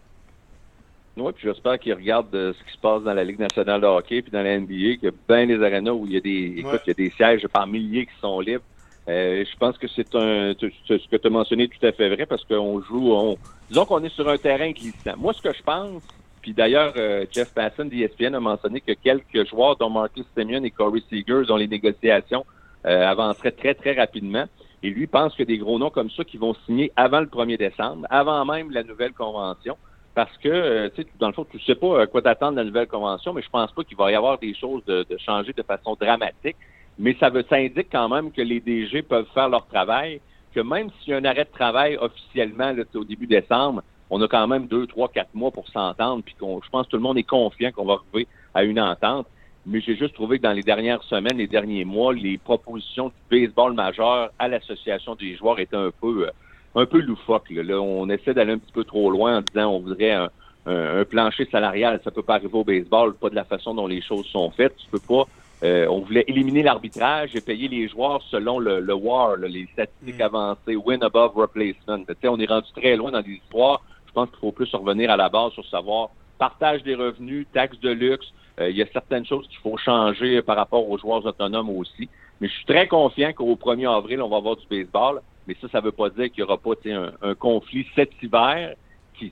Oui, 1.17 1.31
puis 1.33 1.47
j'espère 1.47 1.77
qu'il 1.77 1.93
regarde 1.93 2.33
euh, 2.33 2.53
ce 2.53 2.63
qui 2.63 2.71
se 2.71 2.77
passe 2.79 3.03
dans 3.03 3.13
la 3.13 3.23
Ligue 3.23 3.39
nationale 3.39 3.81
de 3.81 3.85
hockey 3.85 4.21
puis 4.21 4.31
dans 4.31 4.41
la 4.43 4.57
NBA, 4.57 4.67
qu'il 4.67 4.99
y 5.03 5.07
a 5.07 5.11
bien 5.27 5.45
des 5.45 5.61
arénas 5.63 5.91
où 5.91 6.05
il 6.05 6.13
y 6.13 6.17
a 6.17 6.21
des, 6.21 6.53
écoute, 6.59 6.73
Ouais. 6.73 6.79
il 6.85 6.89
y 6.89 6.91
a 6.91 6.93
des 6.93 7.09
sièges 7.11 7.47
par 7.47 7.67
milliers 7.67 8.05
qui 8.05 8.13
sont 8.21 8.39
libres. 8.39 8.63
Euh, 9.09 9.43
je 9.43 9.57
pense 9.57 9.77
que 9.77 9.87
c'est 9.87 10.15
un, 10.15 10.53
ce 10.59 11.07
que 11.09 11.17
tu 11.17 11.27
as 11.27 11.29
mentionné 11.29 11.63
est 11.63 11.67
tout 11.67 11.85
à 11.85 11.91
fait 11.91 12.07
vrai 12.15 12.25
parce 12.25 12.45
qu'on 12.45 12.81
joue, 12.81 13.11
on, 13.11 13.35
disons 13.69 13.85
qu'on 13.85 14.03
est 14.03 14.13
sur 14.13 14.29
un 14.29 14.37
terrain 14.37 14.71
glissant. 14.71 15.17
Moi, 15.17 15.33
ce 15.33 15.41
que 15.41 15.53
je 15.53 15.63
pense, 15.63 16.03
puis 16.41 16.53
d'ailleurs, 16.53 16.93
euh, 16.97 17.25
Jeff 17.31 17.51
Passan 17.53 17.89
d'ESPN 17.89 18.35
a 18.35 18.39
mentionné 18.39 18.79
que 18.81 18.93
quelques 18.93 19.47
joueurs, 19.49 19.75
dont 19.77 19.89
Marcus 19.89 20.25
Semien 20.37 20.63
et 20.63 20.71
Corey 20.71 21.01
Seager, 21.09 21.43
dont 21.47 21.57
les 21.57 21.67
négociations 21.67 22.45
euh, 22.85 23.05
avanceraient 23.07 23.51
très, 23.51 23.73
très 23.73 23.93
rapidement. 23.93 24.45
Et 24.83 24.89
lui 24.89 25.05
pense 25.05 25.39
a 25.39 25.45
des 25.45 25.59
gros 25.59 25.77
noms 25.77 25.91
comme 25.91 26.09
ça 26.09 26.23
qui 26.23 26.37
vont 26.37 26.55
signer 26.65 26.91
avant 26.95 27.19
le 27.19 27.27
1er 27.27 27.57
décembre, 27.57 28.07
avant 28.09 28.43
même 28.45 28.71
la 28.71 28.83
nouvelle 28.83 29.13
convention. 29.13 29.77
Parce 30.13 30.35
que, 30.37 30.49
euh, 30.49 30.89
tu 30.89 31.03
sais, 31.03 31.07
dans 31.19 31.27
le 31.27 31.33
fond, 31.33 31.45
tu 31.49 31.59
sais 31.61 31.75
pas 31.75 32.01
à 32.01 32.07
quoi 32.07 32.21
t'attendre 32.21 32.53
de 32.53 32.57
la 32.57 32.63
nouvelle 32.65 32.87
convention, 32.87 33.33
mais 33.33 33.41
je 33.41 33.49
pense 33.49 33.71
pas 33.71 33.83
qu'il 33.83 33.95
va 33.95 34.11
y 34.11 34.15
avoir 34.15 34.37
des 34.37 34.53
choses 34.53 34.83
de, 34.85 35.05
de 35.09 35.17
changer 35.17 35.53
de 35.53 35.63
façon 35.63 35.95
dramatique. 35.99 36.57
Mais 36.99 37.15
ça 37.19 37.29
veut, 37.29 37.45
ça 37.49 37.55
indique 37.55 37.87
quand 37.91 38.09
même 38.09 38.31
que 38.31 38.41
les 38.41 38.59
DG 38.59 39.01
peuvent 39.03 39.27
faire 39.33 39.47
leur 39.47 39.65
travail, 39.67 40.19
que 40.53 40.59
même 40.59 40.89
s'il 40.99 41.11
y 41.11 41.13
a 41.13 41.17
un 41.17 41.25
arrêt 41.25 41.45
de 41.45 41.51
travail 41.51 41.97
officiellement 41.97 42.71
là, 42.71 42.83
au 42.95 43.05
début 43.05 43.27
décembre, 43.27 43.81
on 44.09 44.21
a 44.21 44.27
quand 44.27 44.45
même 44.45 44.67
deux, 44.67 44.85
trois, 44.87 45.07
quatre 45.07 45.33
mois 45.33 45.51
pour 45.51 45.67
s'entendre, 45.69 46.21
puis 46.23 46.35
qu'on, 46.35 46.61
je 46.61 46.69
pense 46.69 46.85
que 46.85 46.91
tout 46.91 46.97
le 46.97 47.03
monde 47.03 47.17
est 47.17 47.23
confiant 47.23 47.71
qu'on 47.71 47.85
va 47.85 47.93
arriver 47.93 48.27
à 48.53 48.63
une 48.65 48.79
entente. 48.79 49.25
Mais 49.65 49.79
j'ai 49.79 49.95
juste 49.95 50.15
trouvé 50.15 50.37
que 50.37 50.43
dans 50.43 50.51
les 50.51 50.63
dernières 50.63 51.03
semaines, 51.03 51.37
les 51.37 51.47
derniers 51.47 51.85
mois, 51.85 52.13
les 52.13 52.37
propositions 52.37 53.07
du 53.07 53.15
baseball 53.29 53.73
majeur 53.73 54.31
à 54.37 54.47
l'association 54.47 55.15
des 55.15 55.35
joueurs 55.37 55.59
étaient 55.59 55.77
un 55.77 55.91
peu, 56.01 56.27
euh, 56.27 56.31
un 56.75 56.85
peu 56.85 56.99
loufoques. 56.99 57.49
Là. 57.49 57.79
on 57.81 58.09
essaie 58.09 58.33
d'aller 58.33 58.53
un 58.53 58.57
petit 58.57 58.71
peu 58.71 58.83
trop 58.83 59.09
loin 59.09 59.37
en 59.37 59.41
disant 59.41 59.71
on 59.71 59.79
voudrait 59.79 60.11
un, 60.11 60.29
un, 60.65 61.03
plancher 61.05 61.47
salarial. 61.51 61.99
Ça 62.03 62.11
peut 62.11 62.23
pas 62.23 62.35
arriver 62.35 62.53
au 62.53 62.63
baseball, 62.63 63.13
pas 63.15 63.29
de 63.29 63.35
la 63.35 63.43
façon 63.43 63.73
dont 63.73 63.87
les 63.87 64.01
choses 64.01 64.25
sont 64.27 64.51
faites. 64.51 64.75
Tu 64.77 64.87
peux 64.89 64.99
pas. 64.99 65.25
Euh, 65.63 65.85
on 65.89 65.99
voulait 65.99 66.25
éliminer 66.27 66.63
l'arbitrage 66.63 67.35
et 67.35 67.41
payer 67.41 67.67
les 67.67 67.87
joueurs 67.87 68.23
selon 68.31 68.57
le, 68.57 68.79
le 68.79 68.93
WAR, 68.95 69.37
les 69.37 69.67
statistiques 69.73 70.17
mm. 70.17 70.23
avancées, 70.23 70.75
win 70.75 71.03
above 71.03 71.35
replacement. 71.35 72.03
on 72.23 72.39
est 72.39 72.47
rendu 72.47 72.71
très 72.75 72.95
loin 72.95 73.11
dans 73.11 73.21
des 73.21 73.33
histoires. 73.33 73.81
Je 74.07 74.11
pense 74.13 74.29
qu'il 74.29 74.39
faut 74.39 74.51
plus 74.51 74.73
revenir 74.73 75.11
à 75.11 75.17
la 75.17 75.29
base 75.29 75.51
sur 75.53 75.65
savoir 75.67 76.09
partage 76.41 76.81
des 76.81 76.95
revenus, 76.95 77.45
taxes 77.53 77.79
de 77.81 77.91
luxe. 77.91 78.25
Euh, 78.59 78.71
il 78.71 78.75
y 78.75 78.81
a 78.81 78.87
certaines 78.91 79.27
choses 79.27 79.47
qu'il 79.47 79.59
faut 79.59 79.77
changer 79.77 80.41
par 80.41 80.55
rapport 80.55 80.89
aux 80.89 80.97
joueurs 80.97 81.23
autonomes 81.23 81.69
aussi. 81.69 82.09
Mais 82.39 82.47
je 82.47 82.53
suis 82.53 82.65
très 82.65 82.87
confiant 82.87 83.31
qu'au 83.31 83.55
1er 83.55 83.95
avril, 83.95 84.23
on 84.23 84.27
va 84.27 84.37
avoir 84.37 84.55
du 84.55 84.65
baseball. 84.67 85.21
Mais 85.51 85.57
ça, 85.59 85.67
ça 85.69 85.79
ne 85.79 85.85
veut 85.85 85.91
pas 85.91 86.09
dire 86.09 86.31
qu'il 86.31 86.43
n'y 86.43 86.49
aura 86.49 86.57
pas 86.57 86.71
un, 86.85 87.11
un 87.21 87.35
conflit 87.35 87.85
cet 87.95 88.11
hiver 88.23 88.75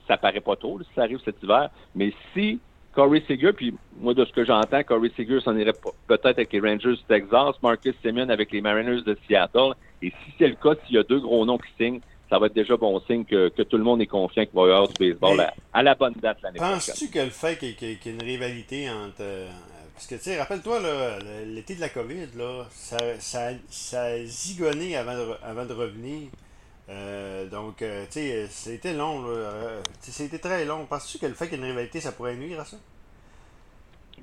ça 0.06 0.16
paraît 0.16 0.40
pas 0.40 0.56
tôt, 0.56 0.78
si 0.80 0.88
ça 0.94 1.02
arrive 1.02 1.18
cet 1.24 1.42
hiver, 1.42 1.70
mais 1.94 2.12
si 2.34 2.60
Corey 2.94 3.22
Seager, 3.26 3.52
puis 3.52 3.74
moi, 3.98 4.14
de 4.14 4.24
ce 4.24 4.32
que 4.32 4.44
j'entends, 4.44 4.82
Corey 4.82 5.10
Seager 5.16 5.40
s'en 5.40 5.56
irait 5.56 5.74
peut-être 6.06 6.26
avec 6.26 6.52
les 6.52 6.60
Rangers 6.60 6.96
du 6.96 7.02
Texas, 7.08 7.54
Marcus 7.62 7.94
Simeon 8.02 8.28
avec 8.28 8.50
les 8.52 8.60
Mariners 8.60 9.02
de 9.02 9.16
Seattle. 9.26 9.74
Et 10.02 10.10
si 10.10 10.32
c'est 10.38 10.48
le 10.48 10.56
cas, 10.56 10.74
s'il 10.84 10.96
y 10.96 10.98
a 10.98 11.02
deux 11.04 11.20
gros 11.20 11.44
noms 11.44 11.58
qui 11.58 11.70
signent, 11.78 12.00
ça 12.28 12.38
va 12.38 12.46
être 12.46 12.54
déjà 12.54 12.76
bon 12.76 13.00
signe 13.00 13.24
que, 13.24 13.48
tout 13.48 13.76
le 13.76 13.84
monde 13.84 14.00
est 14.00 14.06
confiant 14.06 14.44
qu'il 14.44 14.54
va 14.54 14.62
y 14.62 14.70
avoir 14.70 14.88
du 14.88 14.94
baseball 14.94 15.46
à, 15.72 15.82
la 15.82 15.94
bonne 15.94 16.14
date 16.14 16.38
l'année 16.42 16.58
prochaine. 16.58 16.74
Penses-tu 16.74 17.10
que 17.10 17.18
le 17.18 17.30
fait 17.30 17.58
qu'il 17.58 17.88
y, 17.88 17.92
ait 17.92 17.98
une 18.06 18.22
rivalité 18.22 18.88
entre. 18.88 19.24
Parce 20.00 20.08
que, 20.08 20.14
tu 20.14 20.22
sais, 20.30 20.40
rappelle-toi, 20.40 20.80
l'été 21.44 21.74
de 21.74 21.80
la 21.80 21.90
COVID, 21.90 22.28
là, 22.34 22.64
ça, 22.70 22.96
ça, 23.18 24.00
a 24.00 24.24
zigonné 24.24 24.96
avant 24.96 25.34
avant 25.42 25.66
de 25.66 25.74
revenir. 25.74 26.30
Euh, 26.88 27.46
donc, 27.50 27.82
euh, 27.82 28.06
tu 28.06 28.12
sais, 28.12 28.46
c'était 28.48 28.94
long. 28.94 29.24
Euh, 29.26 29.82
c'était 30.00 30.38
très 30.38 30.64
long. 30.64 30.86
Penses-tu 30.86 31.18
que 31.18 31.26
le 31.26 31.34
fait 31.34 31.48
qu'il 31.48 31.58
y 31.58 31.60
ait 31.60 31.64
une 31.66 31.72
rivalité, 31.72 32.00
ça 32.00 32.12
pourrait 32.12 32.34
nuire 32.34 32.60
à 32.60 32.64
ça? 32.64 32.78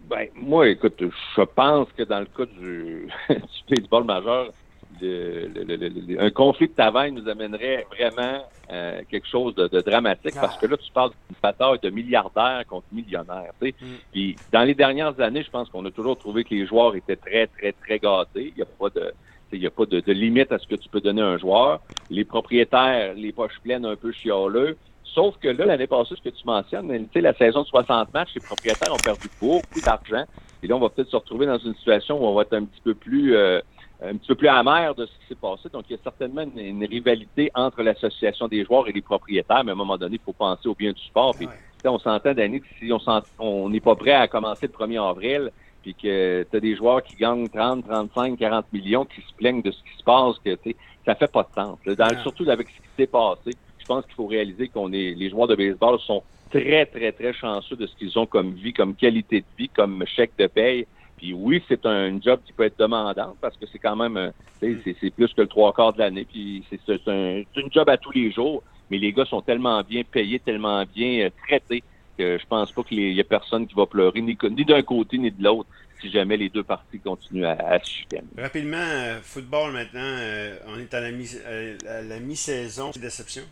Ben, 0.10 0.29
moi, 0.34 0.67
écoute, 0.67 0.96
je 1.00 1.43
pense 1.43 1.89
que 1.96 2.01
dans 2.01 2.22
le 2.22 2.25
cas 2.25 2.48
du, 2.48 3.07
du 3.29 3.75
baseball 3.75 4.03
majeur, 4.03 4.53
un 5.01 6.29
conflit 6.32 6.67
de 6.67 6.74
travail 6.74 7.12
nous 7.12 7.27
amènerait 7.27 7.86
vraiment 7.89 8.44
euh, 8.72 9.01
quelque 9.10 9.27
chose 9.27 9.53
de, 9.56 9.67
dramatique 9.82 10.36
parce 10.36 10.56
ah. 10.56 10.60
que 10.60 10.67
là, 10.67 10.77
tu 10.77 10.91
parles 10.91 11.12
d'une 11.12 11.38
bataille 11.41 11.79
de 11.82 11.89
milliardaires 11.89 12.63
contre 12.67 12.88
millionnaires. 12.91 13.51
Tu 13.62 13.67
sais. 13.67 13.75
Mm. 13.79 13.88
Puis 14.12 14.36
dans 14.51 14.63
les 14.63 14.75
dernières 14.75 15.20
années, 15.20 15.44
je 15.44 15.51
pense 15.51 15.70
qu'on 15.70 15.86
a 15.86 15.91
toujours 15.91 16.17
trouvé 16.17 16.44
que 16.44 16.53
les 16.53 16.65
joueurs 16.65 16.96
étaient 16.96 17.15
très, 17.15 17.48
très, 17.48 17.74
très 17.74 18.00
gâtés. 18.00 18.53
Il 18.53 18.56
n'y 18.56 18.63
a 18.63 18.65
pas 18.65 18.89
de 18.89 19.13
il 19.53 19.60
n'y 19.60 19.67
a 19.67 19.72
pas 19.72 19.86
de, 19.86 20.01
limite 20.12 20.51
à 20.51 20.60
ce 20.60 20.67
que 20.67 20.75
tu 20.75 20.89
peux 20.89 21.00
donner 21.00 21.22
à 21.22 21.27
un 21.27 21.38
joueur. 21.38 21.79
Les 22.10 22.25
propriétaires, 22.25 23.13
les 23.13 23.32
poches 23.32 23.60
pleines, 23.63 23.86
un 23.86 23.96
peu 23.96 24.12
chialeux. 24.12 24.77
Sauf 25.03 25.38
que 25.39 25.48
là, 25.48 25.65
l'année 25.65 25.88
passée, 25.88 26.15
ce 26.15 26.22
que 26.22 26.36
tu 26.36 26.46
mentionnes, 26.46 27.08
la 27.15 27.34
saison 27.34 27.62
de 27.62 27.67
60 27.67 28.13
matchs, 28.13 28.32
les 28.36 28.41
propriétaires 28.41 28.94
ont 28.94 28.98
perdu 28.98 29.27
beaucoup 29.39 29.82
d'argent. 29.84 30.25
Et 30.62 30.67
là, 30.67 30.75
on 30.75 30.79
va 30.79 30.89
peut-être 30.89 31.10
se 31.10 31.15
retrouver 31.15 31.46
dans 31.46 31.58
une 31.58 31.75
situation 31.75 32.22
où 32.22 32.25
on 32.25 32.36
va 32.36 32.41
être 32.41 32.53
un 32.53 32.65
petit 32.65 32.82
peu 32.84 32.94
plus 32.94 33.36
euh, 33.36 33.60
un 34.01 34.16
petit 34.16 34.27
peu 34.27 34.36
plus 34.36 34.48
amer 34.48 34.94
de 34.96 35.06
ce 35.06 35.12
qui 35.12 35.27
s'est 35.30 35.36
passé. 35.36 35.70
Donc, 35.70 35.86
il 35.89 35.94
y 35.94 35.96
a 35.96 36.04
certainement 36.04 36.44
une, 36.56 36.86
rivalité 36.86 37.51
entre 37.56 37.82
l'association 37.82 38.48
des 38.48 38.63
joueurs 38.63 38.88
et 38.88 38.92
les 38.92 39.01
propriétaires, 39.01 39.63
mais 39.63 39.72
à 39.72 39.74
un 39.74 39.77
moment 39.77 39.98
donné, 39.98 40.16
il 40.16 40.24
faut 40.24 40.34
penser 40.34 40.68
au 40.68 40.75
bien 40.75 40.92
du 40.92 41.01
sport. 41.01 41.36
Puis, 41.36 41.48
on 41.84 42.00
s'entend, 42.00 42.34
Danny, 42.34 42.62
que 42.62 42.68
si 42.80 42.92
on 43.39 43.70
n'est 43.70 43.80
pas 43.80 43.96
prêt 43.96 44.12
à 44.12 44.27
commencer 44.27 44.68
le 44.68 44.74
1er 44.86 45.10
avril, 45.10 45.51
puis 45.82 45.94
que 45.96 46.46
tu 46.50 46.58
as 46.58 46.60
des 46.60 46.75
joueurs 46.75 47.01
qui 47.01 47.16
gagnent 47.16 47.48
30, 47.48 47.88
35, 47.88 48.38
40 48.38 48.74
millions 48.74 49.06
qui 49.06 49.22
se 49.22 49.34
plaignent 49.36 49.62
de 49.62 49.72
ce 49.72 49.77
qui 49.77 49.98
se 49.98 50.03
passe, 50.03 50.36
que 50.44 50.57
ça 51.05 51.16
fait 51.16 51.31
pas 51.31 51.44
de 51.44 51.53
sens. 51.55 51.77
Surtout 52.22 52.50
avec 52.50 52.68
ce 52.68 52.75
qui 52.75 52.88
s'est 52.98 53.07
passé, 53.07 53.51
je 53.79 53.86
pense 53.86 54.05
qu'il 54.05 54.16
faut 54.16 54.27
réaliser 54.27 54.68
qu'on 54.68 54.92
est 54.92 55.14
les 55.16 55.29
joueurs 55.29 55.48
de 55.48 55.55
baseball 55.55 55.98
sont 56.00 56.24
très, 56.51 56.86
très, 56.86 57.12
très 57.14 57.33
chanceux 57.33 57.75
de 57.75 57.88
ce 57.88 57.96
qu'ils 57.96 58.18
ont 58.20 58.25
comme 58.25 58.51
vie, 58.51 58.74
comme 58.74 58.96
qualité 58.96 59.42
de 59.42 59.46
vie, 59.57 59.70
comme 59.70 60.03
chèque 60.05 60.33
de 60.38 60.48
paye. 60.48 60.86
Puis 61.18 61.34
oui, 61.34 61.64
c'est 61.68 61.86
un 61.86 62.22
job 62.22 62.40
qui 62.46 62.53
peut 62.53 62.64
être 62.64 62.77
demandant 62.80 63.36
parce 63.42 63.58
que 63.58 63.66
c'est 63.72 63.80
quand 63.80 63.96
même 63.96 64.32
c'est 64.62 65.10
plus 65.12 65.34
que 65.34 65.42
le 65.42 65.48
trois 65.48 65.74
quarts 65.74 65.94
de 65.94 66.00
l'année. 66.00 66.25
Puis 66.25 66.64
c'est 66.70 67.08
un, 67.08 67.44
job 67.72 67.90
à 67.90 67.98
tous 67.98 68.12
les 68.12 68.32
jours. 68.32 68.64
Mais 68.90 68.98
les 68.98 69.12
gars 69.12 69.25
sont 69.25 69.42
tellement 69.42 69.82
bien 69.84 70.03
payés, 70.03 70.40
tellement 70.40 70.86
bien 70.86 71.25
euh, 71.25 71.30
traités 71.46 71.84
je 72.20 72.46
pense 72.48 72.72
pas 72.72 72.84
qu'il 72.84 73.00
y 73.00 73.20
ait 73.20 73.24
personne 73.24 73.68
qui 73.68 73.75
va 73.75 73.86
pleurer, 73.86 74.22
ni, 74.22 74.36
d'un 74.36 74.82
côté 74.82 75.18
ni 75.18 75.32
de 75.32 75.44
l'autre, 75.44 75.70
si 76.01 76.12
jamais 76.12 76.38
les 76.38 76.50
deux 76.50 76.64
parties 76.64 77.00
continuent 77.00 77.46
à, 77.46 77.80
se 77.84 77.90
chuter. 77.90 78.22
Rapidement, 78.38 78.77
euh, 78.77 79.20
football 79.22 79.72
maintenant, 79.74 80.00
euh, 80.01 80.58
on 80.68 80.80
est 80.80 80.94
à 80.94 81.01
la, 81.01 81.12
mi 81.12 81.30
euh, 81.46 82.20
mi-saison. 82.22 82.92
Déception? 82.96 83.44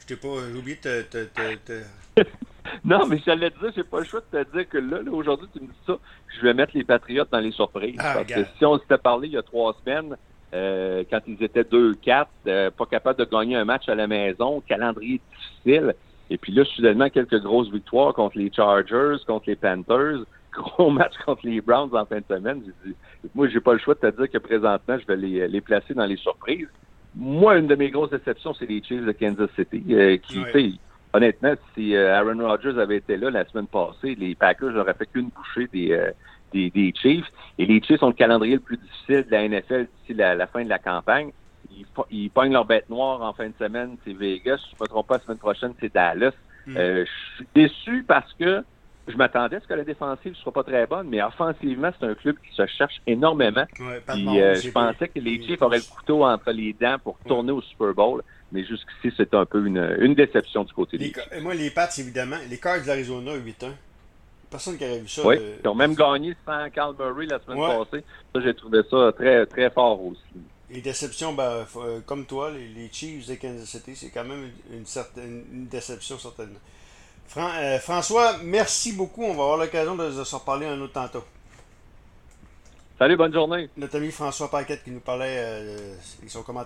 Je 0.00 0.06
t'ai 0.06 0.16
pas. 0.16 0.28
Oublié 0.28 0.78
de 0.82 1.02
te. 1.02 1.82
non, 2.84 3.06
mais 3.06 3.20
j'allais 3.24 3.50
te 3.50 3.58
dire, 3.58 3.72
j'ai 3.76 3.84
pas 3.84 3.98
le 3.98 4.04
choix 4.04 4.20
de 4.20 4.42
te 4.42 4.56
dire 4.56 4.68
que 4.68 4.78
là, 4.78 4.98
aujourd'hui, 5.10 5.48
tu 5.52 5.60
me 5.60 5.66
dis 5.66 5.78
ça, 5.86 5.98
je 6.36 6.42
vais 6.42 6.54
mettre 6.54 6.76
les 6.76 6.84
Patriotes 6.84 7.28
dans 7.30 7.40
les 7.40 7.52
surprises. 7.52 7.96
Ah, 7.98 8.14
parce 8.14 8.26
que 8.26 8.44
si 8.56 8.64
on 8.64 8.78
s'était 8.78 8.98
parlé 8.98 9.28
il 9.28 9.34
y 9.34 9.38
a 9.38 9.42
trois 9.42 9.76
semaines, 9.84 10.16
quand 10.52 11.20
ils 11.26 11.42
étaient 11.42 11.62
2-4, 11.62 12.70
pas 12.70 12.86
capables 12.86 13.18
de 13.18 13.24
gagner 13.24 13.56
un 13.56 13.64
match 13.64 13.88
à 13.88 13.94
la 13.94 14.06
maison, 14.06 14.62
calendrier 14.66 15.20
difficile, 15.64 15.94
et 16.30 16.38
puis 16.38 16.52
là, 16.52 16.64
soudainement, 16.64 17.08
quelques 17.10 17.40
grosses 17.40 17.70
victoires 17.70 18.14
contre 18.14 18.38
les 18.38 18.50
Chargers, 18.52 19.16
contre 19.26 19.44
les 19.48 19.56
Panthers, 19.56 20.24
gros 20.52 20.90
match 20.90 21.14
contre 21.24 21.46
les 21.46 21.60
Browns 21.60 21.94
en 21.94 22.06
fin 22.06 22.18
de 22.18 22.24
semaine. 22.28 22.62
J'ai 22.64 22.90
dit, 22.90 22.96
moi, 23.34 23.48
j'ai 23.48 23.60
pas 23.60 23.72
le 23.72 23.78
choix 23.78 23.94
de 23.94 24.00
te 24.00 24.16
dire 24.16 24.30
que 24.30 24.38
présentement, 24.38 24.96
je 24.98 25.06
vais 25.06 25.16
les, 25.16 25.48
les 25.48 25.60
placer 25.60 25.94
dans 25.94 26.06
les 26.06 26.16
surprises. 26.16 26.68
Moi, 27.16 27.58
une 27.58 27.66
de 27.66 27.74
mes 27.74 27.90
grosses 27.90 28.10
déceptions, 28.10 28.54
c'est 28.54 28.66
les 28.66 28.82
Chiefs 28.82 29.04
de 29.04 29.12
Kansas 29.12 29.50
City, 29.56 29.84
euh, 29.90 30.16
qui, 30.16 30.80
honnêtement, 31.14 31.54
si 31.74 31.96
euh, 31.96 32.14
Aaron 32.14 32.46
Rodgers 32.46 32.78
avait 32.78 32.98
été 32.98 33.16
là 33.16 33.30
la 33.30 33.46
semaine 33.46 33.66
passée, 33.66 34.14
les 34.14 34.34
Packers 34.34 34.72
n'auraient 34.72 34.94
fait 34.94 35.06
qu'une 35.06 35.30
bouchée 35.30 35.68
des, 35.72 35.92
euh, 35.92 36.10
des, 36.52 36.68
des, 36.70 36.92
Chiefs. 37.00 37.26
Et 37.58 37.64
les 37.64 37.80
Chiefs 37.82 38.02
ont 38.02 38.08
le 38.08 38.12
calendrier 38.12 38.54
le 38.54 38.60
plus 38.60 38.76
difficile 38.76 39.24
de 39.24 39.30
la 39.30 39.48
NFL 39.48 39.86
d'ici 40.00 40.14
la 40.14 40.46
fin 40.46 40.62
de 40.62 40.68
la 40.68 40.78
campagne 40.78 41.30
ils, 41.76 41.86
ils 42.10 42.30
pognent 42.30 42.52
leur 42.52 42.64
bête 42.64 42.88
noire 42.88 43.20
en 43.22 43.32
fin 43.32 43.48
de 43.48 43.54
semaine, 43.58 43.96
c'est 44.04 44.12
Vegas. 44.12 44.60
Je 44.70 44.76
ne 44.76 44.82
me 44.82 44.86
trompe 44.86 45.06
pas, 45.06 45.16
la 45.18 45.24
semaine 45.24 45.38
prochaine, 45.38 45.74
c'est 45.80 45.92
Dallas. 45.92 46.32
Hmm. 46.66 46.76
Euh, 46.76 47.04
je 47.04 47.34
suis 47.36 47.46
déçu 47.54 48.04
parce 48.06 48.32
que 48.34 48.64
je 49.06 49.16
m'attendais 49.16 49.56
à 49.56 49.60
ce 49.60 49.66
que 49.66 49.74
la 49.74 49.84
défensive 49.84 50.32
ne 50.32 50.36
soit 50.36 50.52
pas 50.52 50.62
très 50.62 50.86
bonne, 50.86 51.08
mais 51.08 51.22
offensivement, 51.22 51.90
c'est 51.98 52.06
un 52.06 52.14
club 52.14 52.36
qui 52.38 52.54
se 52.54 52.66
cherche 52.66 53.02
énormément. 53.06 53.64
Euh, 53.80 54.54
je 54.54 54.70
pensais 54.70 55.08
que 55.08 55.18
les 55.18 55.42
Chiefs 55.42 55.60
auraient 55.60 55.78
le 55.78 55.94
couteau 55.94 56.24
entre 56.24 56.50
les 56.52 56.72
dents 56.72 56.96
pour 57.02 57.18
tourner 57.26 57.52
au 57.52 57.60
Super 57.60 57.92
Bowl, 57.92 58.22
mais 58.52 58.64
jusqu'ici, 58.64 59.12
c'est 59.16 59.34
un 59.34 59.46
peu 59.46 59.66
une, 59.66 60.14
déception 60.14 60.64
du 60.64 60.72
côté 60.72 60.98
des. 60.98 61.12
Moi, 61.40 61.54
les 61.54 61.70
Pats, 61.70 61.88
évidemment. 61.98 62.36
Les 62.48 62.58
Cards 62.58 62.82
de 62.82 62.86
l'Arizona, 62.86 63.32
8-1. 63.34 63.72
Personne 64.54 64.78
qui 64.78 64.84
aurait 64.84 65.00
vu 65.00 65.08
ça. 65.08 65.26
Oui, 65.26 65.36
ils 65.64 65.68
ont 65.68 65.74
même 65.74 65.96
gagné 65.96 66.36
sans 66.46 66.70
Carl 66.70 66.94
Murray 66.96 67.26
la 67.26 67.40
semaine 67.40 67.58
passée. 67.58 68.04
Ça, 68.32 68.40
j'ai 68.40 68.54
trouvé 68.54 68.82
ça 68.88 69.10
très, 69.16 69.46
très 69.46 69.68
fort 69.68 70.00
aussi. 70.00 70.20
Les 70.70 70.80
déceptions, 70.80 71.32
ben, 71.32 71.66
euh, 71.76 72.00
comme 72.06 72.24
toi, 72.24 72.52
les, 72.52 72.88
Chiefs 72.92 73.26
de 73.26 73.34
Kansas 73.34 73.68
City, 73.68 73.96
c'est 73.96 74.10
quand 74.10 74.22
même 74.22 74.50
une, 74.72 74.86
certaine, 74.86 75.66
déception, 75.68 76.18
certainement. 76.18 76.60
Euh, 77.36 77.80
François, 77.80 78.36
merci 78.44 78.92
beaucoup. 78.92 79.24
On 79.24 79.34
va 79.34 79.42
avoir 79.42 79.56
l'occasion 79.56 79.96
de, 79.96 80.10
se 80.10 80.34
reparler 80.36 80.66
un 80.66 80.80
autre 80.80 80.92
tantôt. 80.92 81.24
Salut, 82.96 83.16
bonne 83.16 83.32
journée. 83.32 83.68
Notre 83.76 83.96
ami 83.96 84.12
François 84.12 84.48
Paquette 84.48 84.84
qui 84.84 84.92
nous 84.92 85.00
parlait, 85.00 85.36
euh, 85.36 85.96
son 86.28 86.44
commentaire. 86.44 86.62